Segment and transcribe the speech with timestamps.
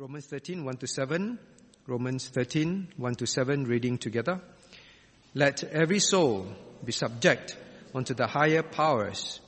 [0.00, 1.40] Romans 13, 1 to 7.
[1.88, 4.40] Romans 13, 1 to 7, reading together.
[5.34, 6.46] Let every soul
[6.84, 7.56] be subject
[7.92, 9.40] unto the higher powers,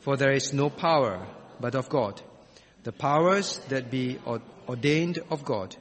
[0.00, 1.26] for there is no power
[1.58, 2.20] but of God.
[2.82, 4.18] The powers that be
[4.68, 5.74] ordained of God.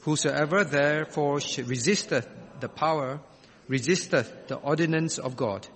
[0.00, 2.28] Whosoever therefore resisteth
[2.58, 3.20] the power,
[3.68, 5.68] resisteth the ordinance of God,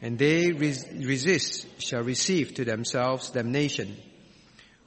[0.00, 3.98] and they res- resist shall receive to themselves damnation.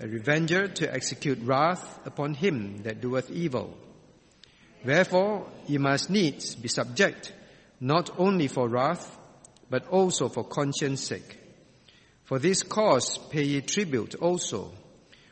[0.00, 3.76] a revenger to execute wrath upon him that doeth evil.
[4.84, 7.34] Wherefore ye must needs be subject,
[7.80, 9.18] not only for wrath,
[9.68, 11.38] but also for conscience sake.
[12.24, 14.72] For this cause pay ye tribute also,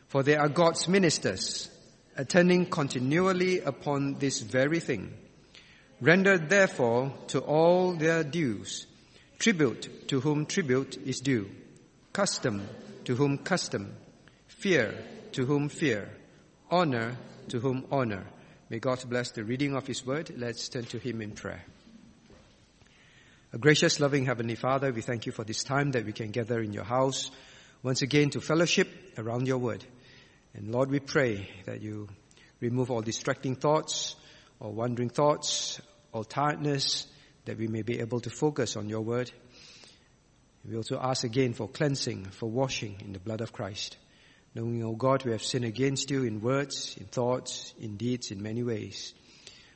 [0.08, 1.70] for they are God's ministers,
[2.16, 5.14] attending continually upon this very thing.
[6.00, 8.86] Render therefore to all their dues,
[9.38, 11.50] tribute to whom tribute is due,
[12.12, 12.68] custom
[13.04, 13.94] to whom custom,
[14.58, 14.92] fear
[15.30, 16.10] to whom fear,
[16.68, 17.16] honor
[17.48, 18.26] to whom honor.
[18.68, 20.32] May God bless the reading of His word.
[20.36, 21.64] Let's turn to Him in prayer.
[23.52, 26.60] A gracious, loving Heavenly Father, we thank you for this time that we can gather
[26.60, 27.30] in your house
[27.84, 29.84] once again to fellowship around your word.
[30.54, 32.08] And Lord, we pray that you
[32.60, 34.16] remove all distracting thoughts,
[34.60, 35.80] all wandering thoughts,
[36.12, 37.06] all tiredness,
[37.44, 39.30] that we may be able to focus on your word.
[40.68, 43.96] We also ask again for cleansing, for washing in the blood of Christ
[44.54, 48.42] knowing, O God, we have sinned against you in words, in thoughts, in deeds, in
[48.42, 49.14] many ways.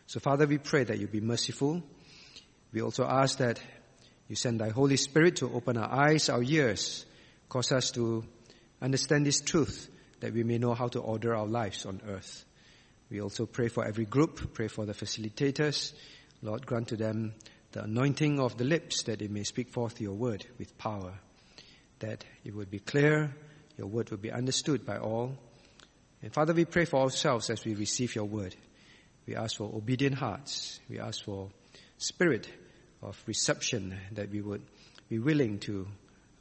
[0.07, 1.83] So Father, we pray that you be merciful.
[2.73, 3.61] We also ask that
[4.29, 7.05] you send thy Holy Spirit to open our eyes, our ears,
[7.49, 8.25] cause us to
[8.81, 9.89] understand this truth
[10.21, 12.45] that we may know how to order our lives on earth.
[13.11, 15.93] We also pray for every group, pray for the facilitators.
[16.41, 17.35] Lord, grant to them
[17.73, 21.13] the anointing of the lips that they may speak forth your word with power,
[21.99, 23.35] that it would be clear,
[23.77, 25.37] your word will be understood by all.
[26.23, 28.55] And Father, we pray for ourselves as we receive your word.
[29.27, 30.81] We ask for obedient hearts.
[30.89, 31.51] We ask for
[31.99, 32.49] spirit
[33.03, 34.63] of reception that we would
[35.09, 35.87] be willing to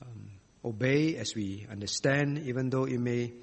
[0.02, 0.32] um,
[0.64, 3.34] obey as we understand, even though it may,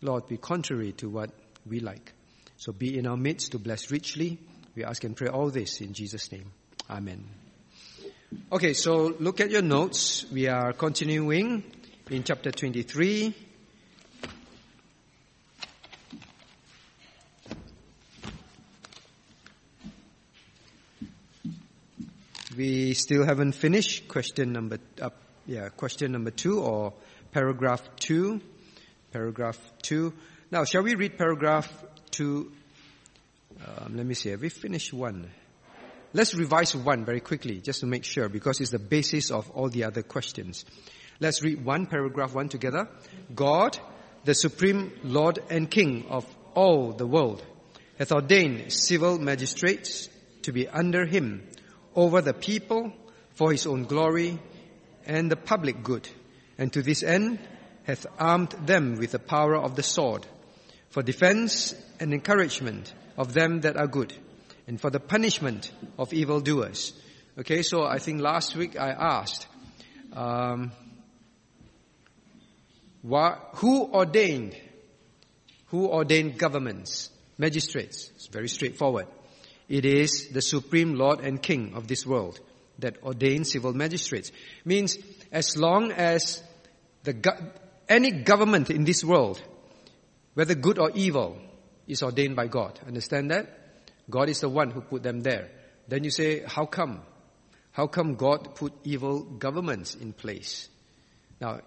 [0.00, 1.30] Lord, be contrary to what
[1.66, 2.12] we like.
[2.56, 4.38] So be in our midst to bless richly.
[4.74, 6.52] We ask and pray all this in Jesus' name.
[6.88, 7.24] Amen.
[8.50, 10.24] Okay, so look at your notes.
[10.30, 11.64] We are continuing
[12.10, 13.34] in chapter 23.
[22.56, 24.78] We still haven't finished question number,
[25.46, 26.92] yeah, question number two or
[27.32, 28.40] paragraph two.
[29.10, 30.12] Paragraph two.
[30.50, 31.72] Now, shall we read paragraph
[32.10, 32.52] two?
[33.66, 34.30] Um, let me see.
[34.30, 35.30] Have we finished one?
[36.12, 39.70] Let's revise one very quickly, just to make sure, because it's the basis of all
[39.70, 40.66] the other questions.
[41.22, 42.88] Let's read one paragraph one together.
[43.32, 43.78] God,
[44.24, 47.46] the supreme Lord and King of all the world,
[47.96, 50.08] hath ordained civil magistrates
[50.42, 51.46] to be under him
[51.94, 52.92] over the people
[53.34, 54.40] for his own glory
[55.06, 56.08] and the public good.
[56.58, 57.38] And to this end
[57.84, 60.26] hath armed them with the power of the sword
[60.90, 64.12] for defense and encouragement of them that are good
[64.66, 66.94] and for the punishment of evildoers.
[67.38, 69.46] Okay, so I think last week I asked,
[70.12, 70.72] um,
[73.02, 74.56] who ordained?
[75.66, 78.10] Who ordained governments, magistrates?
[78.14, 79.06] It's very straightforward.
[79.68, 82.38] It is the supreme Lord and King of this world
[82.78, 84.32] that ordains civil magistrates.
[84.64, 84.98] Means
[85.30, 86.42] as long as
[87.04, 87.50] the
[87.88, 89.42] any government in this world,
[90.34, 91.38] whether good or evil,
[91.86, 92.78] is ordained by God.
[92.86, 93.46] Understand that?
[94.08, 95.50] God is the one who put them there.
[95.88, 97.02] Then you say, how come?
[97.72, 100.68] How come God put evil governments in place?
[101.40, 101.60] Now,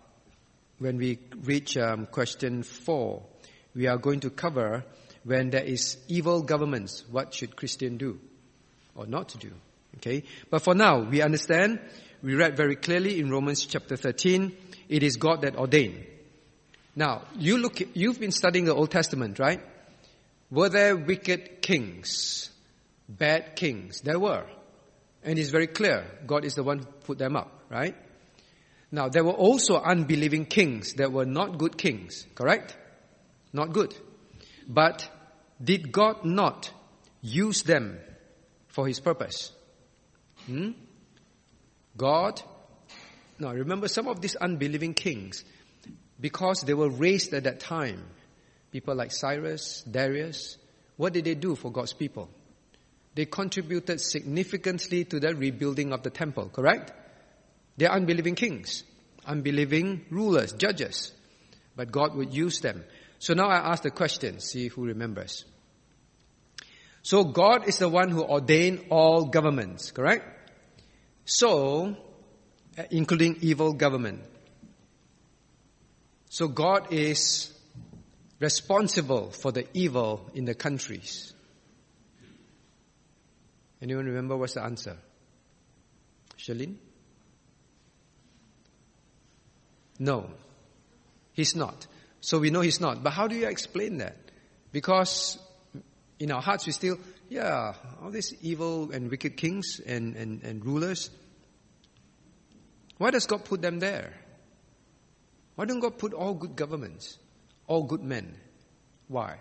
[0.79, 3.23] when we reach um, question four,
[3.73, 4.83] we are going to cover
[5.23, 8.19] when there is evil governments, what should Christian do
[8.95, 9.51] or not to do?
[9.97, 10.23] Okay.
[10.49, 11.79] But for now, we understand,
[12.21, 14.55] we read very clearly in Romans chapter 13,
[14.87, 16.05] it is God that ordained.
[16.95, 19.61] Now, you look, you've been studying the Old Testament, right?
[20.51, 22.49] Were there wicked kings?
[23.09, 24.01] Bad kings?
[24.01, 24.45] There were.
[25.23, 27.95] And it's very clear, God is the one who put them up, right?
[28.95, 32.77] Now, there were also unbelieving kings that were not good kings, correct?
[33.51, 33.93] Not good.
[34.69, 35.05] But
[35.61, 36.71] did God not
[37.21, 37.99] use them
[38.69, 39.51] for his purpose.
[40.45, 40.71] Hmm?
[41.97, 42.41] God,
[43.37, 45.43] now remember some of these unbelieving kings,
[46.17, 48.01] because they were raised at that time,
[48.71, 50.57] people like Cyrus, Darius,
[50.95, 52.29] what did they do for God's people?
[53.13, 56.93] They contributed significantly to the rebuilding of the temple, correct?
[57.77, 58.83] They're unbelieving kings,
[59.25, 61.11] unbelieving rulers, judges.
[61.75, 62.83] But God would use them.
[63.19, 65.45] So now I ask the question, see who remembers.
[67.01, 70.51] So God is the one who ordained all governments, correct?
[71.25, 71.95] So,
[72.77, 74.21] uh, including evil government.
[76.29, 77.51] So God is
[78.39, 81.33] responsible for the evil in the countries.
[83.81, 84.97] Anyone remember what's the answer?
[86.37, 86.75] Shalin?
[89.99, 90.29] No.
[91.33, 91.87] He's not.
[92.21, 93.03] So we know he's not.
[93.03, 94.17] But how do you explain that?
[94.71, 95.37] Because
[96.19, 96.97] in our hearts we still,
[97.29, 101.09] yeah, all these evil and wicked kings and, and, and rulers.
[102.97, 104.13] Why does God put them there?
[105.55, 107.17] Why don't God put all good governments,
[107.67, 108.35] all good men?
[109.07, 109.37] Why?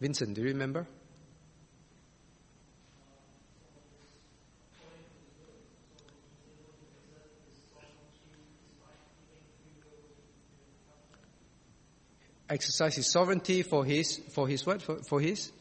[0.00, 0.86] Vincent, do you remember?
[12.48, 15.52] Exercise his sovereignty for his for his what for, for his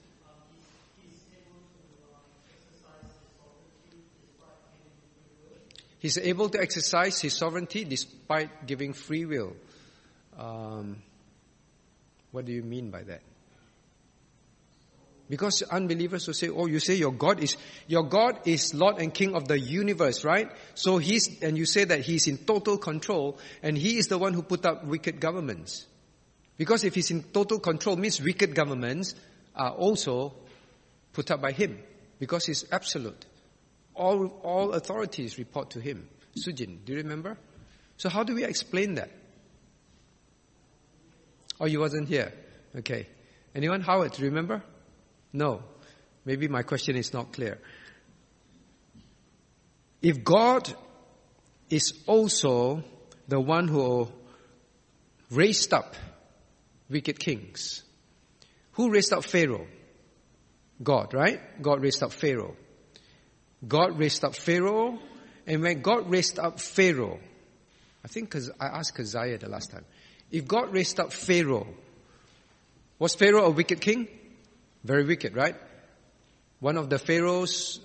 [6.05, 9.55] He's able to exercise his sovereignty despite giving free will.
[10.37, 11.01] Um,
[12.31, 13.21] what do you mean by that?
[15.27, 19.11] Because unbelievers will say, "Oh, you say your God is your God is Lord and
[19.11, 20.51] King of the universe, right?
[20.75, 24.35] So he's and you say that he's in total control, and he is the one
[24.35, 25.87] who put up wicked governments.
[26.57, 29.15] Because if he's in total control, means wicked governments
[29.55, 30.33] are also
[31.13, 31.79] put up by him.
[32.19, 33.25] Because he's absolute.
[33.93, 36.07] All, all authorities report to him.
[36.37, 37.37] Sujin, do you remember?
[37.97, 39.09] So how do we explain that?
[41.59, 42.33] Oh, you wasn't here.
[42.75, 43.07] Okay.
[43.53, 43.81] Anyone?
[43.81, 44.61] Howard, do you remember?
[45.31, 45.63] No.
[46.25, 47.59] Maybe my question is not clear.
[50.01, 50.73] If God
[51.69, 52.83] is also
[53.27, 54.07] the one who
[55.31, 55.95] raised up
[56.89, 57.83] wicked kings.
[58.73, 59.67] Who raised up Pharaoh?
[60.81, 61.39] God, right?
[61.61, 62.55] God raised up Pharaoh.
[63.65, 64.99] God raised up Pharaoh,
[65.47, 67.19] and when God raised up Pharaoh,
[68.03, 69.85] I think because I asked Keziah the last time,
[70.31, 71.67] if God raised up Pharaoh,
[72.99, 74.07] was Pharaoh a wicked king?
[74.83, 75.55] Very wicked, right?
[76.59, 77.79] One of the pharaohs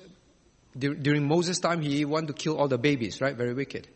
[0.78, 3.34] during Moses' time, he wanted to kill all the babies, right?
[3.34, 3.88] Very wicked.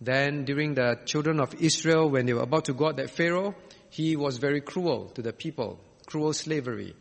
[0.00, 3.54] Then during the children of Israel, when they were about to go out that Pharaoh,
[3.94, 6.96] he was very cruel to the people, cruel slavery.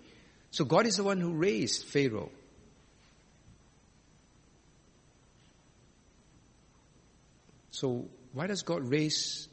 [0.51, 2.29] So God is the one who raised Pharaoh.
[7.71, 9.47] So why does God raise?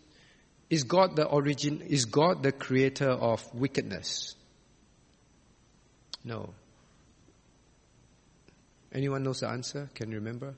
[0.69, 1.81] Is God the origin?
[1.81, 4.35] Is God the creator of wickedness?
[6.23, 6.53] No.
[8.93, 9.89] Anyone knows the answer?
[9.95, 10.53] Can you remember?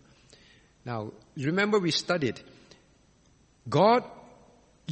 [0.85, 2.41] Now, remember we studied.
[3.69, 4.03] God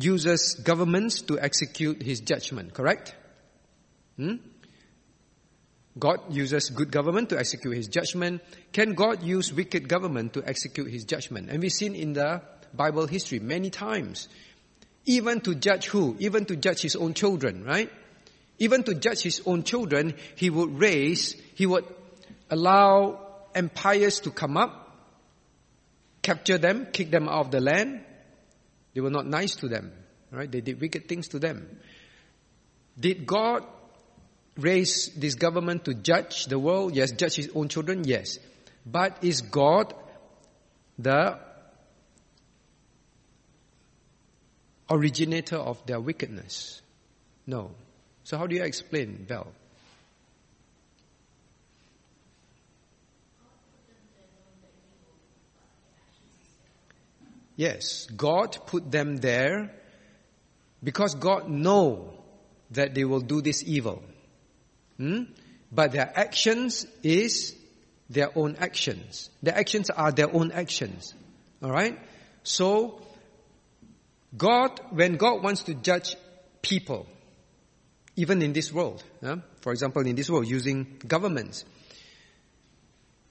[0.02, 3.14] uses governments to execute his judgment, correct?
[4.16, 4.36] Hmm?
[5.98, 8.42] God uses good government to execute his judgment.
[8.72, 11.50] Can God use wicked government to execute his judgment?
[11.50, 12.42] And we've seen in the
[12.72, 14.28] Bible history many times.
[15.04, 16.16] Even to judge who?
[16.18, 17.90] Even to judge his own children, right?
[18.58, 21.84] Even to judge his own children, he would raise, he would
[22.50, 24.96] allow empires to come up,
[26.22, 28.04] capture them, kick them out of the land,
[28.94, 29.92] they were not nice to them,
[30.30, 30.50] right?
[30.50, 31.78] They did wicked things to them.
[32.98, 33.64] Did God
[34.56, 36.94] raise this government to judge the world?
[36.94, 37.12] Yes.
[37.12, 38.04] Judge his own children?
[38.04, 38.38] Yes.
[38.84, 39.94] But is God
[40.98, 41.38] the
[44.90, 46.82] originator of their wickedness?
[47.46, 47.70] No.
[48.24, 49.52] So how do you explain, Bell?
[57.60, 59.70] Yes, God put them there
[60.82, 62.14] because God know
[62.70, 64.02] that they will do this evil.
[64.96, 65.24] Hmm?
[65.70, 67.54] But their actions is
[68.08, 69.28] their own actions.
[69.42, 71.12] Their actions are their own actions.
[71.62, 71.98] Alright?
[72.44, 73.02] So,
[74.34, 76.16] God, when God wants to judge
[76.62, 77.06] people,
[78.16, 79.04] even in this world,
[79.60, 81.66] for example, in this world, using governments,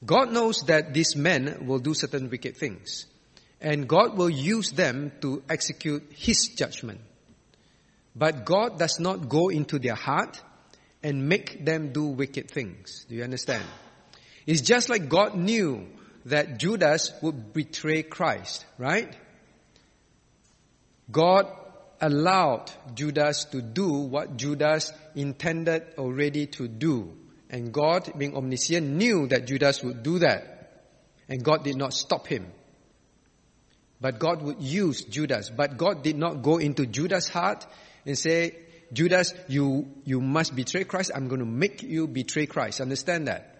[0.06, 3.08] God knows that these men will do certain wicked things.
[3.62, 7.02] And God will use them to execute His judgment.
[8.16, 10.42] But God does not go into their heart
[11.04, 13.06] and make them do wicked things.
[13.08, 13.64] Do you understand?
[14.46, 15.88] It's just like God knew
[16.26, 19.16] that Judas would betray Christ, right?
[21.12, 21.48] God
[22.02, 27.16] allowed Judas to do what Judas intended already to do.
[27.50, 30.84] And God, being omniscient, knew that Judas would do that.
[31.28, 32.52] And God did not stop him.
[34.02, 35.50] But God would use Judas.
[35.50, 37.66] But God did not go into Judas' heart
[38.06, 38.56] and say,
[38.94, 41.12] Judas, you, you must betray Christ.
[41.14, 42.82] I'm going to make you betray Christ.
[42.82, 43.60] Understand that?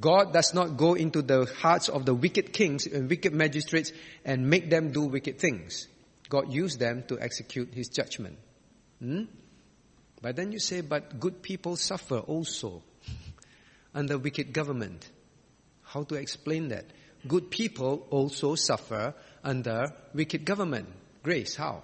[0.00, 3.92] God does not go into the hearts of the wicked kings and wicked magistrates
[4.24, 5.86] and make them do wicked things.
[6.28, 8.38] God used them to execute his judgment.
[8.98, 9.24] Hmm?
[10.20, 12.82] But then you say, but good people suffer also
[13.94, 15.08] under wicked government.
[15.82, 16.86] How to explain that?
[17.26, 19.14] Good people also suffer
[19.44, 20.88] under wicked government.
[21.22, 21.82] Grace, how?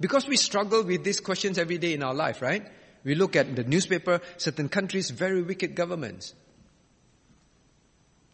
[0.00, 2.66] Because we struggle with these questions every day in our life, right?
[3.04, 6.34] We look at the newspaper, certain countries, very wicked governments.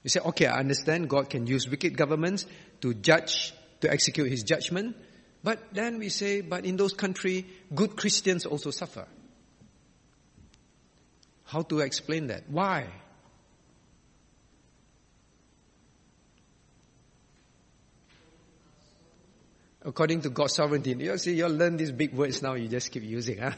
[0.02, 2.44] You say, okay, I understand God can use wicked governments
[2.82, 4.96] to judge, to execute his judgment.
[5.42, 7.44] But then we say, but in those countries,
[7.74, 9.06] good Christians also suffer.
[11.44, 12.48] How to explain that?
[12.48, 12.88] Why?
[19.84, 20.94] According to God's sovereignty.
[20.98, 23.52] You see, you learn these big words now, you just keep using, huh?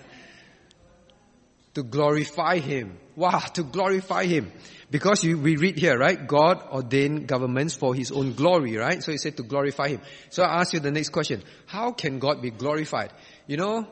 [1.74, 2.98] To glorify Him.
[3.14, 4.50] Wow, to glorify Him.
[4.90, 6.26] Because you, we read here, right?
[6.26, 9.02] God ordained governments for His own glory, right?
[9.02, 10.00] So He said to glorify Him.
[10.30, 11.44] So I ask you the next question.
[11.66, 13.12] How can God be glorified?
[13.46, 13.86] You know,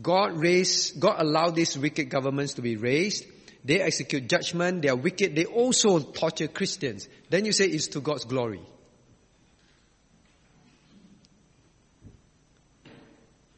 [0.00, 3.24] God raised, God allowed these wicked governments to be raised.
[3.64, 4.82] They execute judgment.
[4.82, 5.36] They are wicked.
[5.36, 7.08] They also torture Christians.
[7.30, 8.60] Then you say it's to God's glory.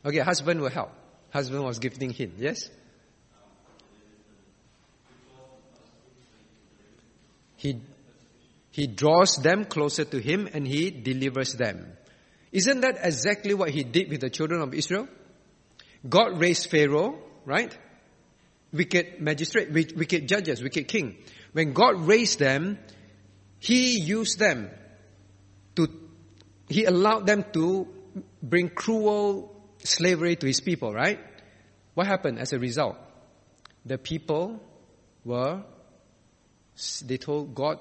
[0.04, 0.90] Okay, husband will help.
[1.32, 2.68] Husband was gifting hint, yes?
[7.56, 7.80] He,
[8.70, 11.96] he draws them closer to him and he delivers them.
[12.52, 15.08] Isn't that exactly what he did with the children of Israel?
[16.06, 17.76] God raised Pharaoh, right?
[18.72, 21.16] Wicked magistrate, wicked judges, wicked king.
[21.52, 22.78] When God raised them,
[23.58, 24.70] he used them
[25.76, 25.88] to,
[26.68, 27.88] he allowed them to
[28.42, 29.53] bring cruel
[29.84, 31.20] slavery to his people, right?
[31.94, 32.96] What happened as a result?
[33.86, 34.60] The people
[35.24, 35.62] were,
[37.04, 37.78] they told God,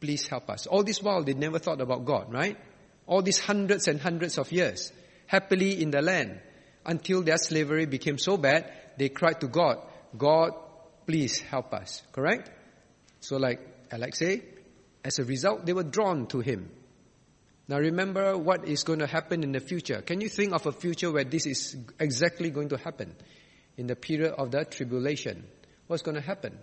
[0.00, 0.66] please help us.
[0.66, 2.58] All this while they never thought about God, right?
[3.06, 4.92] All these hundreds and hundreds of years,
[5.26, 6.40] happily in the land,
[6.84, 9.78] until their slavery became so bad, they cried to God,
[10.16, 10.52] God,
[11.06, 12.50] please help us, correct?
[13.20, 13.60] So like
[13.90, 14.22] Alex
[15.04, 16.70] as a result, they were drawn to him.
[17.68, 20.00] Now remember what is going to happen in the future.
[20.00, 23.14] Can you think of a future where this is exactly going to happen?
[23.76, 25.44] In the period of the tribulation.
[25.86, 26.58] What's going to happen?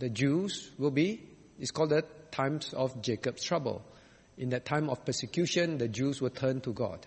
[0.00, 1.22] The Jews will be,
[1.60, 3.82] it's called the times of Jacob's trouble.
[4.36, 7.06] In that time of persecution, the Jews will turn to God.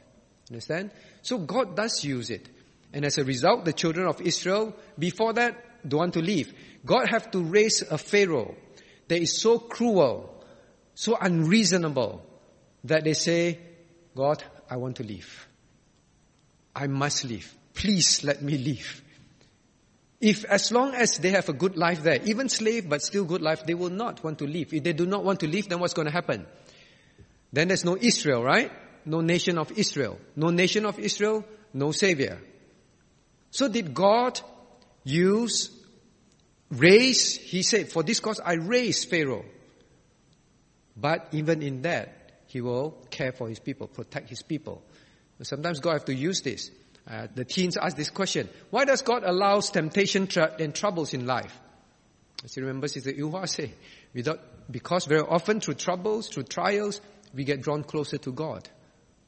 [0.49, 0.91] Understand?
[1.21, 2.47] So God does use it.
[2.93, 6.53] And as a result, the children of Israel, before that, don't want to leave.
[6.85, 8.55] God have to raise a Pharaoh
[9.07, 10.43] that is so cruel,
[10.93, 12.25] so unreasonable,
[12.85, 13.59] that they say,
[14.15, 15.47] God, I want to leave.
[16.75, 17.53] I must leave.
[17.73, 19.01] Please let me leave.
[20.21, 23.41] If as long as they have a good life there, even slave but still good
[23.41, 24.73] life, they will not want to leave.
[24.73, 26.45] If they do not want to leave, then what's going to happen?
[27.51, 28.71] Then there's no Israel, right?
[29.05, 30.19] No nation of Israel.
[30.35, 32.39] No nation of Israel, no savior.
[33.51, 34.39] So did God
[35.03, 35.69] use,
[36.71, 39.45] raise, he said, for this cause I raised Pharaoh.
[40.97, 42.24] But even in that,
[42.55, 44.81] he will care for his people, protect his people.
[45.41, 46.71] Sometimes God have to use this.
[47.05, 51.25] Uh, the teens ask this question: Why does God allow temptation tra- and troubles in
[51.25, 51.53] life?
[52.45, 53.73] As you remember, Sister Yuhua say,
[54.13, 54.39] without
[54.71, 57.01] because very often through troubles, through trials,
[57.33, 58.69] we get drawn closer to God.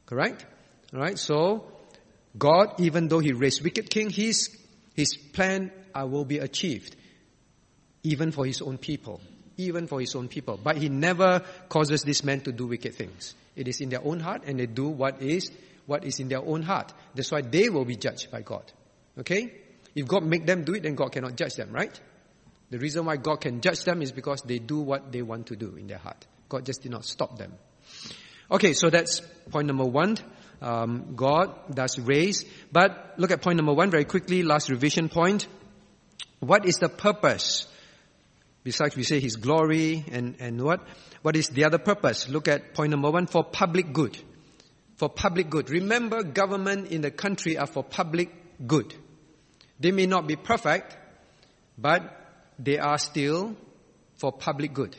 [0.05, 0.46] Correct?
[0.93, 1.19] All right.
[1.19, 1.69] So
[2.38, 4.57] God, even though He raised wicked king, His
[4.96, 6.96] His plan uh, will be achieved,
[8.03, 9.19] even for His own people
[9.58, 10.60] even for his own people.
[10.62, 13.36] But he never causes these men to do wicked things.
[13.56, 15.52] It is in their own heart and they do what is,
[15.86, 16.94] what is in their own heart.
[17.16, 18.72] That's why they will be judged by God.
[19.20, 19.52] Okay?
[19.96, 22.00] If God make them do it, then God cannot judge them, right?
[22.70, 25.56] The reason why God can judge them is because they do what they want to
[25.56, 26.28] do in their heart.
[26.50, 27.54] God just did not stop them.
[28.52, 30.18] Okay, so that's point number one.
[30.62, 32.46] Um, God does raise.
[32.72, 35.48] But look at point number one very quickly, last revision point.
[36.40, 37.68] What is the purpose
[38.68, 40.86] Besides, we say His glory and, and what?
[41.22, 42.28] What is the other purpose?
[42.28, 44.18] Look at point number one, for public good.
[44.98, 45.70] For public good.
[45.70, 48.30] Remember, government in the country are for public
[48.68, 48.94] good.
[49.80, 50.98] They may not be perfect,
[51.78, 52.14] but
[52.60, 53.56] they are still
[54.18, 54.98] for public good.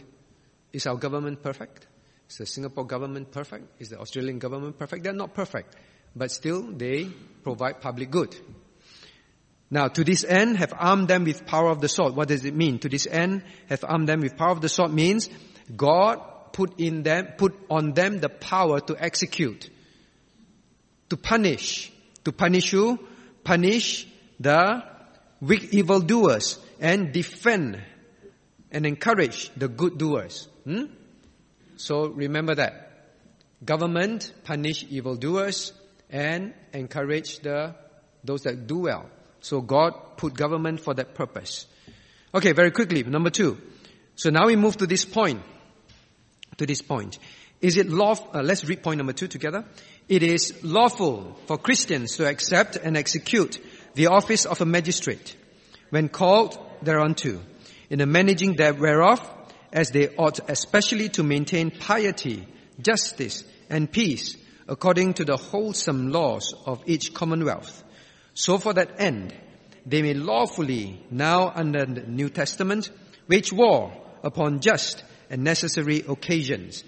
[0.73, 1.87] Is our government perfect?
[2.31, 3.83] Is the Singapore government perfect?
[3.83, 5.05] Is the Australian government perfect?
[5.05, 5.77] They're not perfect.
[6.17, 7.05] But still, they
[7.43, 8.35] provide public good.
[9.71, 12.17] Now, to this end, have armed them with power of the sword.
[12.17, 12.79] What does it mean?
[12.81, 15.29] To this end, have armed them with power of the sword means
[15.77, 16.21] God
[16.53, 19.69] put in them, put on them the power to execute,
[21.11, 21.93] to punish,
[22.25, 22.99] to punish you,
[23.49, 24.07] Punish
[24.39, 24.85] the
[25.41, 27.83] weak evildoers and defend
[28.71, 30.49] and encourage the good doers.
[30.65, 30.85] Hmm?
[31.79, 32.91] So remember that.
[33.65, 35.73] Government punish evildoers
[36.11, 37.75] and encourage the
[38.23, 39.09] those that do well.
[39.41, 41.67] So God put government for that purpose.
[42.35, 43.59] Okay, very quickly, number two.
[44.17, 45.43] So now we move to this point.
[46.57, 47.19] To this point.
[47.61, 49.65] Is it lawful, uh, let's read point number two together.
[50.09, 53.59] It is lawful for Christians to accept and execute
[53.95, 55.37] the office of a magistrate
[55.91, 57.41] when called thereunto,
[57.91, 59.21] in the managing whereof,
[59.73, 62.47] as they ought especially to maintain piety,
[62.81, 67.83] justice, and peace, according to the wholesome laws of each commonwealth.
[68.39, 69.35] So for that end,
[69.85, 72.89] they may lawfully, now under the New Testament,
[73.27, 73.93] wage war
[74.23, 76.85] upon just and necessary occasions.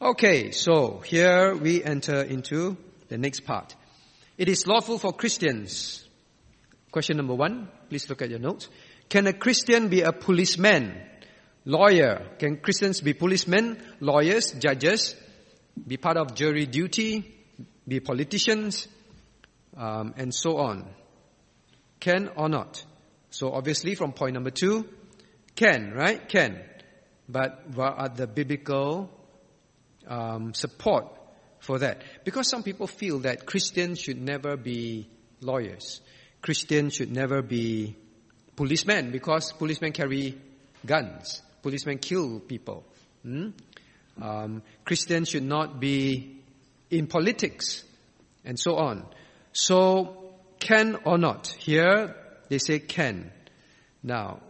[0.00, 2.76] Okay, so here we enter into
[3.08, 3.74] the next part.
[4.38, 6.02] It is lawful for Christians
[6.92, 8.68] Question number one, please look at your notes.
[9.08, 10.94] Can a Christian be a policeman,
[11.64, 12.36] lawyer?
[12.38, 15.16] Can Christians be policemen, lawyers, judges,
[15.86, 17.34] be part of jury duty,
[17.88, 18.88] be politicians,
[19.76, 20.88] um, and so on?
[22.00, 22.84] Can or not?
[23.30, 24.88] So obviously from point number two,
[25.54, 26.28] can, right?
[26.28, 26.60] Can.
[27.28, 29.10] But what are the biblical
[30.06, 31.06] um, support
[31.60, 32.02] for that?
[32.24, 35.08] Because some people feel that Christians should never be
[35.40, 36.00] lawyers.
[36.40, 37.96] Christians should never be
[38.56, 40.38] policemen because policemen carry
[40.84, 41.40] guns.
[41.62, 42.84] Policemen kill people.
[43.22, 43.50] Hmm?
[44.20, 46.40] Um, Christians should not be
[46.90, 47.84] in politics
[48.44, 49.06] and so on.
[49.52, 51.48] So, can or not?
[51.48, 52.16] Here,
[52.48, 53.30] they say can.
[54.02, 54.40] Now,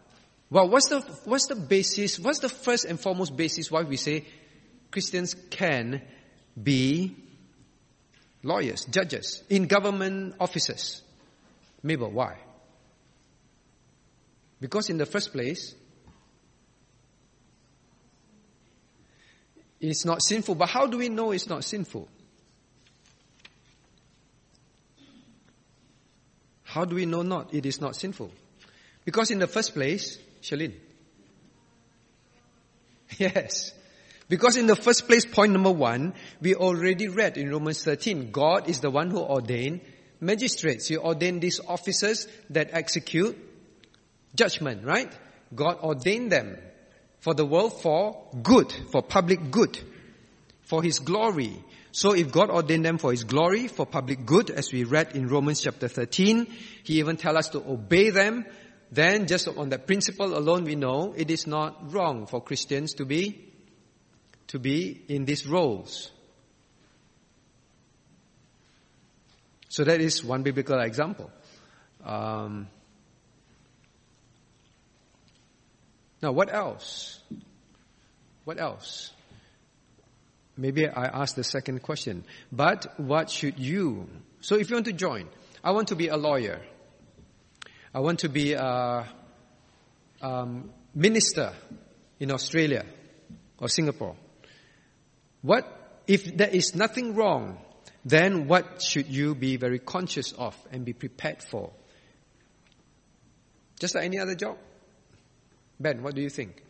[0.51, 4.27] well, what's the, what's the basis, what's the first and foremost basis why we say
[4.91, 6.03] Christians can
[6.63, 7.17] be
[8.43, 11.03] lawyers, judges, in government offices?
[11.83, 12.39] Mabel, why?
[14.61, 15.75] Because in the first place,
[19.81, 20.55] it's not sinful.
[20.55, 22.09] But how do we know it's not sinful?
[26.73, 28.31] How do we know not it is not sinful?
[29.05, 30.73] Because in the first place, Shalin.
[33.19, 33.75] Yes.
[34.27, 38.71] Because in the first place, point number one, we already read in Romans 13, God
[38.71, 39.83] is the one who ordained
[40.19, 40.89] magistrates.
[40.89, 43.37] He ordained these officers that execute
[44.35, 45.13] judgment, right?
[45.55, 46.57] God ordained them
[47.21, 49.79] for the world for good, for public good,
[50.63, 51.63] for His glory.
[51.93, 55.29] So if God ordained them for His glory, for public good, as we read in
[55.29, 56.47] Romans chapter 13,
[56.85, 58.47] He even tell us to obey them,
[58.91, 63.05] then just on that principle alone we know it is not wrong for Christians to
[63.05, 63.53] be,
[64.49, 66.11] to be in these roles.
[69.69, 71.31] So that is one biblical example.
[72.05, 72.69] Um,
[76.23, 77.21] now, what else?
[78.45, 79.13] What else?
[80.57, 82.25] Maybe I ask the second question.
[82.51, 84.09] But what should you?
[84.41, 85.29] So if you want to join,
[85.65, 86.61] I want to be a lawyer.
[87.95, 89.09] I want to be a
[90.21, 91.53] um, minister
[92.21, 92.85] in Australia
[93.59, 94.17] or Singapore.
[95.41, 95.65] What
[96.07, 97.59] if there is nothing wrong
[98.05, 101.73] then what should you be very conscious of and be prepared for?
[103.79, 104.59] Just like any other job?
[105.79, 106.63] Ben, what do you think?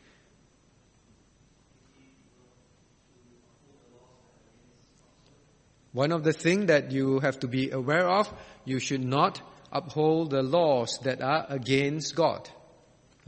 [5.92, 8.33] One of the things that you have to be aware of,
[8.64, 12.48] you should not uphold the laws that are against God.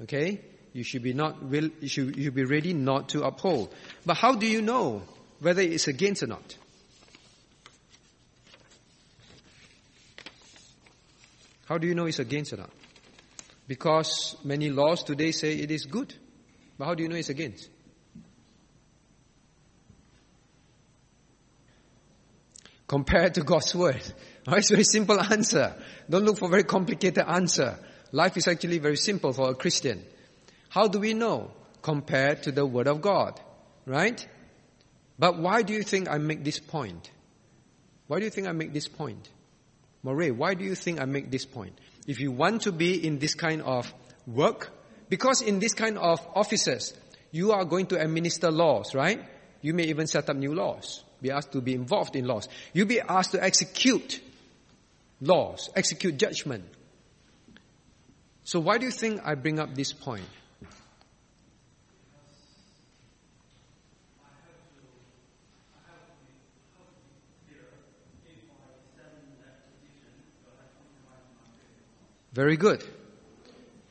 [0.02, 0.40] Okay?
[0.72, 3.72] You should be not will, you should you be ready not to uphold.
[4.04, 5.02] But how do you know
[5.40, 6.56] whether it's against or not?
[11.66, 12.70] How do you know it's against or not?
[13.68, 16.14] Because many laws today say it is good.
[16.76, 17.70] But how do you know it's against?
[22.86, 24.02] Compared to God's word.
[24.46, 24.58] Right?
[24.58, 25.74] It's a very simple answer.
[26.10, 27.78] Don't look for a very complicated answer.
[28.12, 30.04] Life is actually very simple for a Christian.
[30.68, 31.50] How do we know?
[31.80, 33.40] Compared to the word of God.
[33.86, 34.28] Right?
[35.18, 37.10] But why do you think I make this point?
[38.06, 39.30] Why do you think I make this point?
[40.02, 41.80] Moray, why do you think I make this point?
[42.06, 43.92] if you want to be in this kind of
[44.26, 44.70] work,
[45.08, 46.94] because in this kind of offices,
[47.30, 49.20] you are going to administer laws, right?
[49.60, 52.48] You may even set up new laws, be asked to be involved in laws.
[52.72, 54.20] You'll be asked to execute
[55.20, 56.64] laws, execute judgment.
[58.44, 60.24] So why do you think I bring up this point?
[72.34, 72.84] Very good.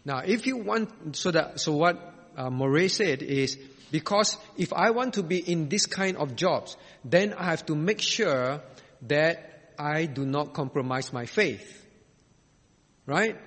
[0.03, 1.97] Now, if you want, so that, so what
[2.35, 3.57] uh, Moray said is,
[3.93, 6.75] because if I want to be in this kind of jobs,
[7.05, 8.59] then I have to make sure
[9.03, 11.85] that I do not compromise my faith.
[13.05, 13.37] Right?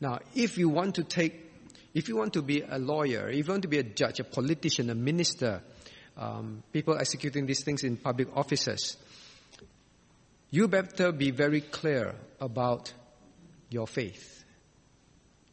[0.00, 1.48] Now, if you want to take,
[1.94, 4.24] if you want to be a lawyer, if you want to be a judge, a
[4.24, 5.62] politician, a minister,
[6.16, 8.96] um, people executing these things in public offices,
[10.50, 12.92] you better be very clear about
[13.70, 14.35] your faith.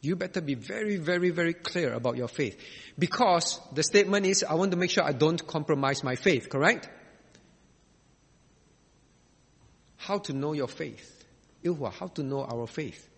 [0.04, 2.60] You better be very, very, very clear about your faith.
[2.98, 6.88] Because the statement is, I want to make sure I don't compromise my faith, correct?
[9.96, 11.24] How to know your faith?
[11.64, 13.08] Ilhwa, how to know our faith?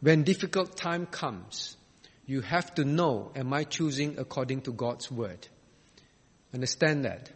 [0.00, 1.76] When difficult time comes,
[2.24, 5.46] you have to know, am I choosing according to God's word?
[6.54, 7.30] Understand that.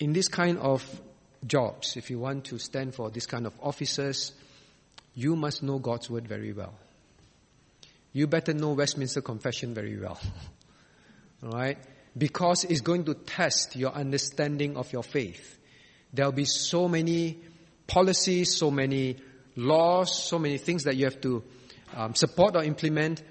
[0.00, 0.84] In this kind of
[1.46, 4.32] jobs, if you want to stand for this kind of offices,
[5.14, 6.74] you must know God's word very well.
[8.12, 10.18] You better know Westminster Confession very well.
[11.44, 11.78] Alright?
[12.16, 15.58] Because it's going to test your understanding of your faith.
[16.12, 17.38] There'll be so many
[17.86, 19.16] policies, so many
[19.56, 21.42] laws, so many things that you have to
[21.94, 23.22] um, support or implement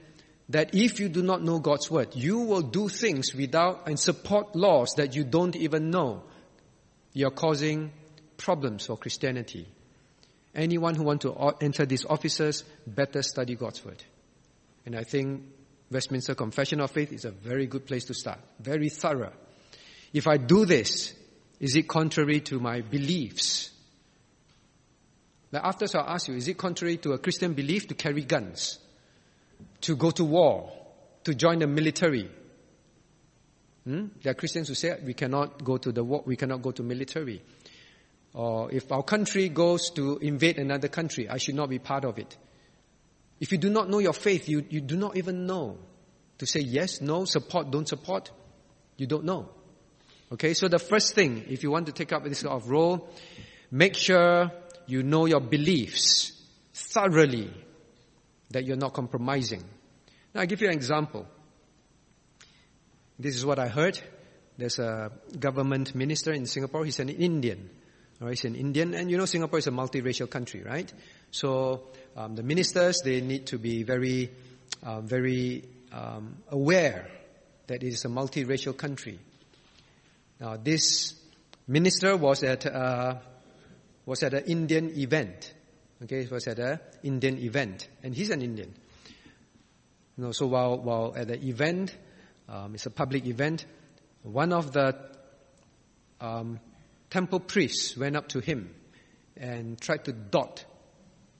[0.50, 4.56] that if you do not know God's word, you will do things without and support
[4.56, 6.24] laws that you don't even know.
[7.20, 7.92] You're causing
[8.38, 9.68] problems for Christianity.
[10.56, 14.02] Anyone who wants to enter these offices better study God's word.
[14.86, 15.44] And I think
[15.92, 18.40] Westminster Confession of Faith is a very good place to start.
[18.60, 19.34] Very thorough.
[20.14, 21.14] If I do this,
[21.60, 23.72] is it contrary to my beliefs?
[25.52, 28.24] Now after so I ask you, is it contrary to a Christian belief to carry
[28.24, 28.80] guns?
[29.82, 30.72] to go to war,
[31.24, 32.30] to join the military.
[33.84, 34.08] Hmm?
[34.22, 36.84] There are Christians who say we cannot go to the war, we cannot go to
[36.84, 37.42] military.
[38.34, 42.20] Or if our country goes to invade another country, I should not be part of
[42.20, 42.38] it.
[43.40, 45.78] If you do not know your faith, you, you do not even know
[46.38, 48.32] to say yes, no, support, don't support.
[48.98, 49.50] You don't know.
[50.32, 53.10] Okay, so the first thing, if you want to take up this sort of role,
[53.72, 54.52] make sure
[54.86, 56.34] you know your beliefs
[56.74, 57.52] thoroughly
[58.52, 59.64] that you're not compromising.
[60.34, 61.28] Now, i give you an example.
[63.20, 64.00] This is what I heard.
[64.58, 66.86] There's a government minister in Singapore.
[66.86, 67.70] He's an Indian.
[68.26, 68.94] He's an Indian.
[68.94, 70.92] And you know, Singapore is a multiracial country, right?
[71.32, 74.32] So, um, the ministers, they need to be very,
[74.84, 77.10] uh, very um, aware
[77.68, 79.20] that it is a multiracial country.
[80.40, 81.14] Now, this
[81.68, 83.16] minister was at, uh,
[84.06, 85.54] was at an Indian event.
[86.02, 88.74] Okay, it was at an Indian event, and he's an Indian.
[90.18, 91.96] You know, so while while at the event,
[92.50, 93.66] um, it's a public event,
[94.24, 94.96] one of the
[96.20, 96.60] um,
[97.10, 98.74] temple priests went up to him
[99.38, 100.66] and tried to dot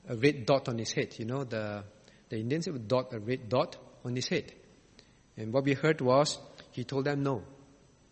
[0.08, 1.16] a red dot on his head.
[1.18, 1.84] You know, the
[2.30, 4.54] the Indians would dot a red dot on his head,
[5.36, 6.38] and what we heard was
[6.72, 7.44] he told them no,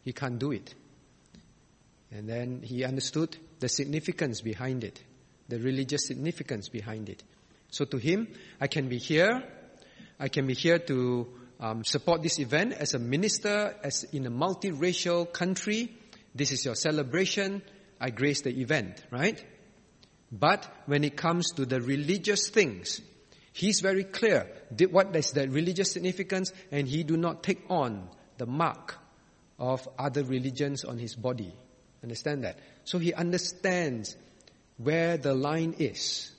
[0.04, 0.74] he can't do it.
[2.12, 5.02] And then he understood the significance behind it
[5.48, 7.24] the religious significance behind it.
[7.70, 8.28] So to him,
[8.60, 9.44] I can be here.
[10.20, 11.28] I can be here to
[11.60, 15.91] um, support this event as a minister, as in a multiracial country.
[16.36, 17.62] This is your celebration.
[18.00, 19.43] I grace the event, right?
[20.32, 23.02] But when it comes to the religious things,
[23.54, 24.48] he's very clear
[24.91, 28.96] what is the religious significance, and he do not take on the mark
[29.58, 31.54] of other religions on his body.
[32.04, 32.60] Understand that?
[32.84, 34.15] So he understands
[34.78, 36.32] where the line is.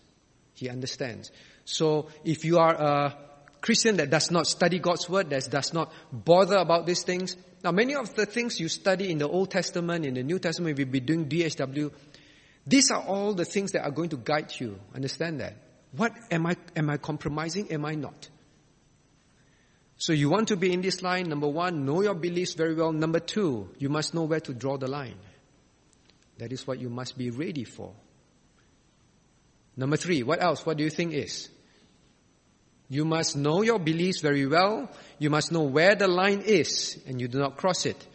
[0.54, 1.32] He understands.
[1.64, 3.27] So if you are a
[3.60, 7.72] Christian that does not study God's word, that does not bother about these things, now
[7.72, 10.86] many of the things you study in the Old Testament, in the New Testament, we'll
[10.86, 11.92] be doing DHW,
[12.66, 14.78] these are all the things that are going to guide you.
[14.94, 15.56] Understand that?
[15.92, 17.72] What am I, am I compromising?
[17.72, 18.28] Am I not?
[19.96, 22.92] So you want to be in this line, number one, know your beliefs very well.
[22.92, 25.16] Number two, you must know where to draw the line.
[26.36, 27.92] That is what you must be ready for.
[29.76, 30.64] Number three, what else?
[30.64, 31.48] What do you think is?
[32.88, 34.90] You must know your beliefs very well.
[35.18, 38.06] You must know where the line is and you do not cross it.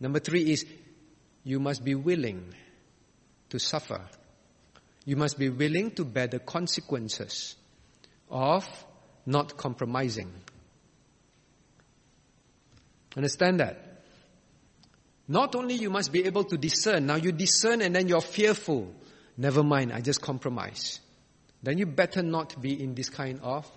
[0.00, 0.64] Number three is
[1.44, 2.54] you must be willing
[3.50, 4.00] to suffer.
[5.04, 7.56] You must be willing to bear the consequences
[8.30, 8.66] of
[9.26, 10.32] not compromising.
[13.16, 14.02] Understand that?
[15.28, 18.92] Not only you must be able to discern, now you discern and then you're fearful.
[19.36, 21.00] Never mind, I just compromise.
[21.62, 23.70] Then you better not be in this kind of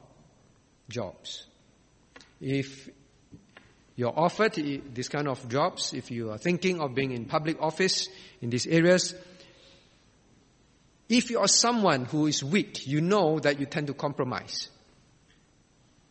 [0.89, 1.45] jobs.
[2.39, 2.89] If
[3.95, 4.53] you're offered
[4.93, 8.09] this kind of jobs, if you are thinking of being in public office
[8.41, 9.15] in these areas,
[11.07, 14.69] if you are someone who is weak, you know that you tend to compromise,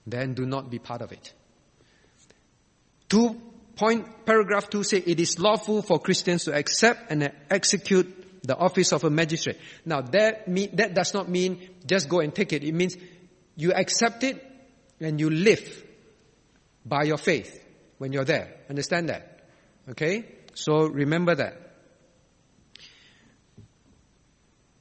[0.07, 1.33] then do not be part of it.
[3.09, 3.41] Two
[3.77, 8.93] point, paragraph two say it is lawful for Christians to accept and execute the office
[8.93, 9.59] of a magistrate.
[9.85, 12.63] Now that mean, that does not mean just go and take it.
[12.63, 12.97] It means
[13.57, 14.43] you accept it
[15.01, 15.85] and you live
[16.85, 17.63] by your faith
[17.99, 18.55] when you're there.
[18.69, 19.41] Understand that?
[19.91, 20.25] Okay?
[20.55, 21.61] So remember that.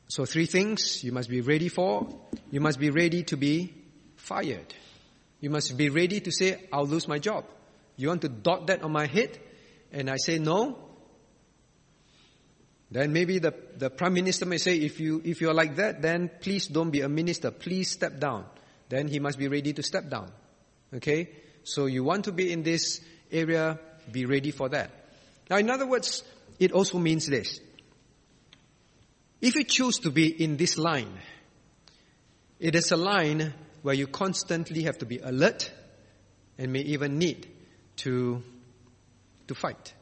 [0.08, 2.08] So three things you must be ready for.
[2.52, 3.74] You must be ready to be
[4.16, 4.74] fired.
[5.40, 7.46] You must be ready to say, I'll lose my job.
[7.96, 9.40] You want to dot that on my head?
[9.92, 10.78] And I say no?
[12.92, 16.30] Then maybe the, the prime minister may say, if you, if you're like that, then
[16.40, 17.50] please don't be a minister.
[17.50, 18.46] Please step down
[18.94, 20.32] then he must be ready to step down.
[20.94, 21.30] Okay?
[21.64, 23.02] So you want to be in this
[23.32, 23.80] area,
[24.12, 24.92] be ready for that.
[25.50, 26.24] Now, in other words,
[26.60, 27.60] it also means this.
[29.42, 31.20] If you choose to be in this line,
[32.60, 35.72] it is a line where you constantly have to be alert
[36.58, 37.48] and may even need
[37.98, 38.42] to,
[39.48, 39.94] to fight.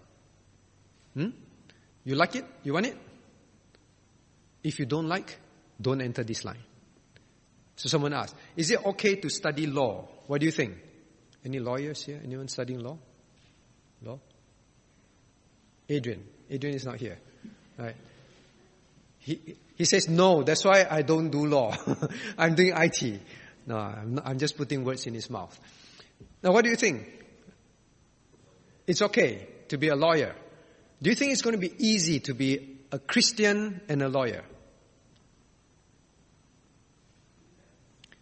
[1.13, 1.29] Hmm?
[2.03, 2.45] You like it?
[2.63, 2.97] You want it?
[4.63, 5.37] If you don't like,
[5.79, 6.59] don't enter this line.
[7.81, 10.07] So someone asked, is it okay to study law?
[10.27, 10.75] What do you think?
[11.43, 12.21] Any lawyers here?
[12.23, 12.99] Anyone studying law?
[14.03, 14.19] Law?
[15.89, 16.23] Adrian.
[16.47, 17.17] Adrian is not here.
[17.79, 17.95] Right.
[19.17, 21.75] He, he says, no, that's why I don't do law.
[22.37, 23.19] I'm doing IT.
[23.65, 25.59] No, I'm, not, I'm just putting words in his mouth.
[26.43, 27.07] Now what do you think?
[28.85, 30.35] It's okay to be a lawyer.
[31.01, 34.43] Do you think it's going to be easy to be a Christian and a lawyer?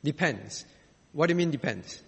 [0.04, 0.66] Depends.
[1.12, 2.02] What do you mean depends?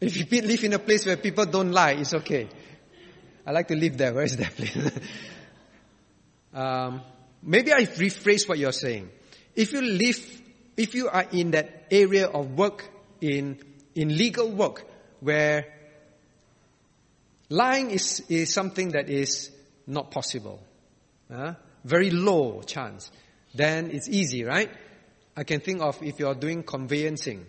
[0.00, 2.48] If you live in a place where people don't lie, it's okay.
[3.46, 4.14] I like to live there.
[4.14, 4.76] Where is that place?
[6.54, 7.02] um,
[7.42, 9.10] maybe I rephrase what you're saying.
[9.54, 10.42] If you live,
[10.76, 12.88] if you are in that area of work,
[13.20, 13.58] in,
[13.94, 14.86] in legal work,
[15.20, 15.66] where
[17.50, 19.50] lying is, is something that is
[19.86, 20.62] not possible,
[21.30, 23.10] uh, very low chance
[23.54, 24.70] then it's easy, right?
[25.36, 27.46] I can think of if you're doing conveyancing.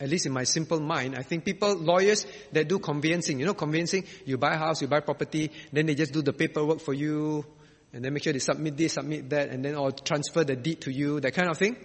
[0.00, 3.54] At least in my simple mind, I think people, lawyers that do conveyancing, you know
[3.54, 6.92] conveyancing, you buy a house, you buy property, then they just do the paperwork for
[6.92, 7.44] you,
[7.92, 10.80] and then make sure they submit this, submit that, and then or transfer the deed
[10.82, 11.76] to you, that kind of thing.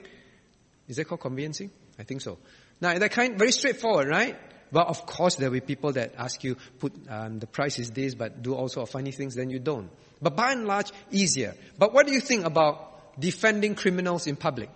[0.87, 1.69] Is that called conveyancing?
[1.99, 2.39] I think so.
[2.81, 4.35] Now that kind, very straightforward, right?
[4.71, 7.91] But of course there will be people that ask you, put, um, the price is
[7.91, 9.89] this, but do also funny things, then you don't.
[10.21, 11.55] But by and large, easier.
[11.77, 14.69] But what do you think about defending criminals in public.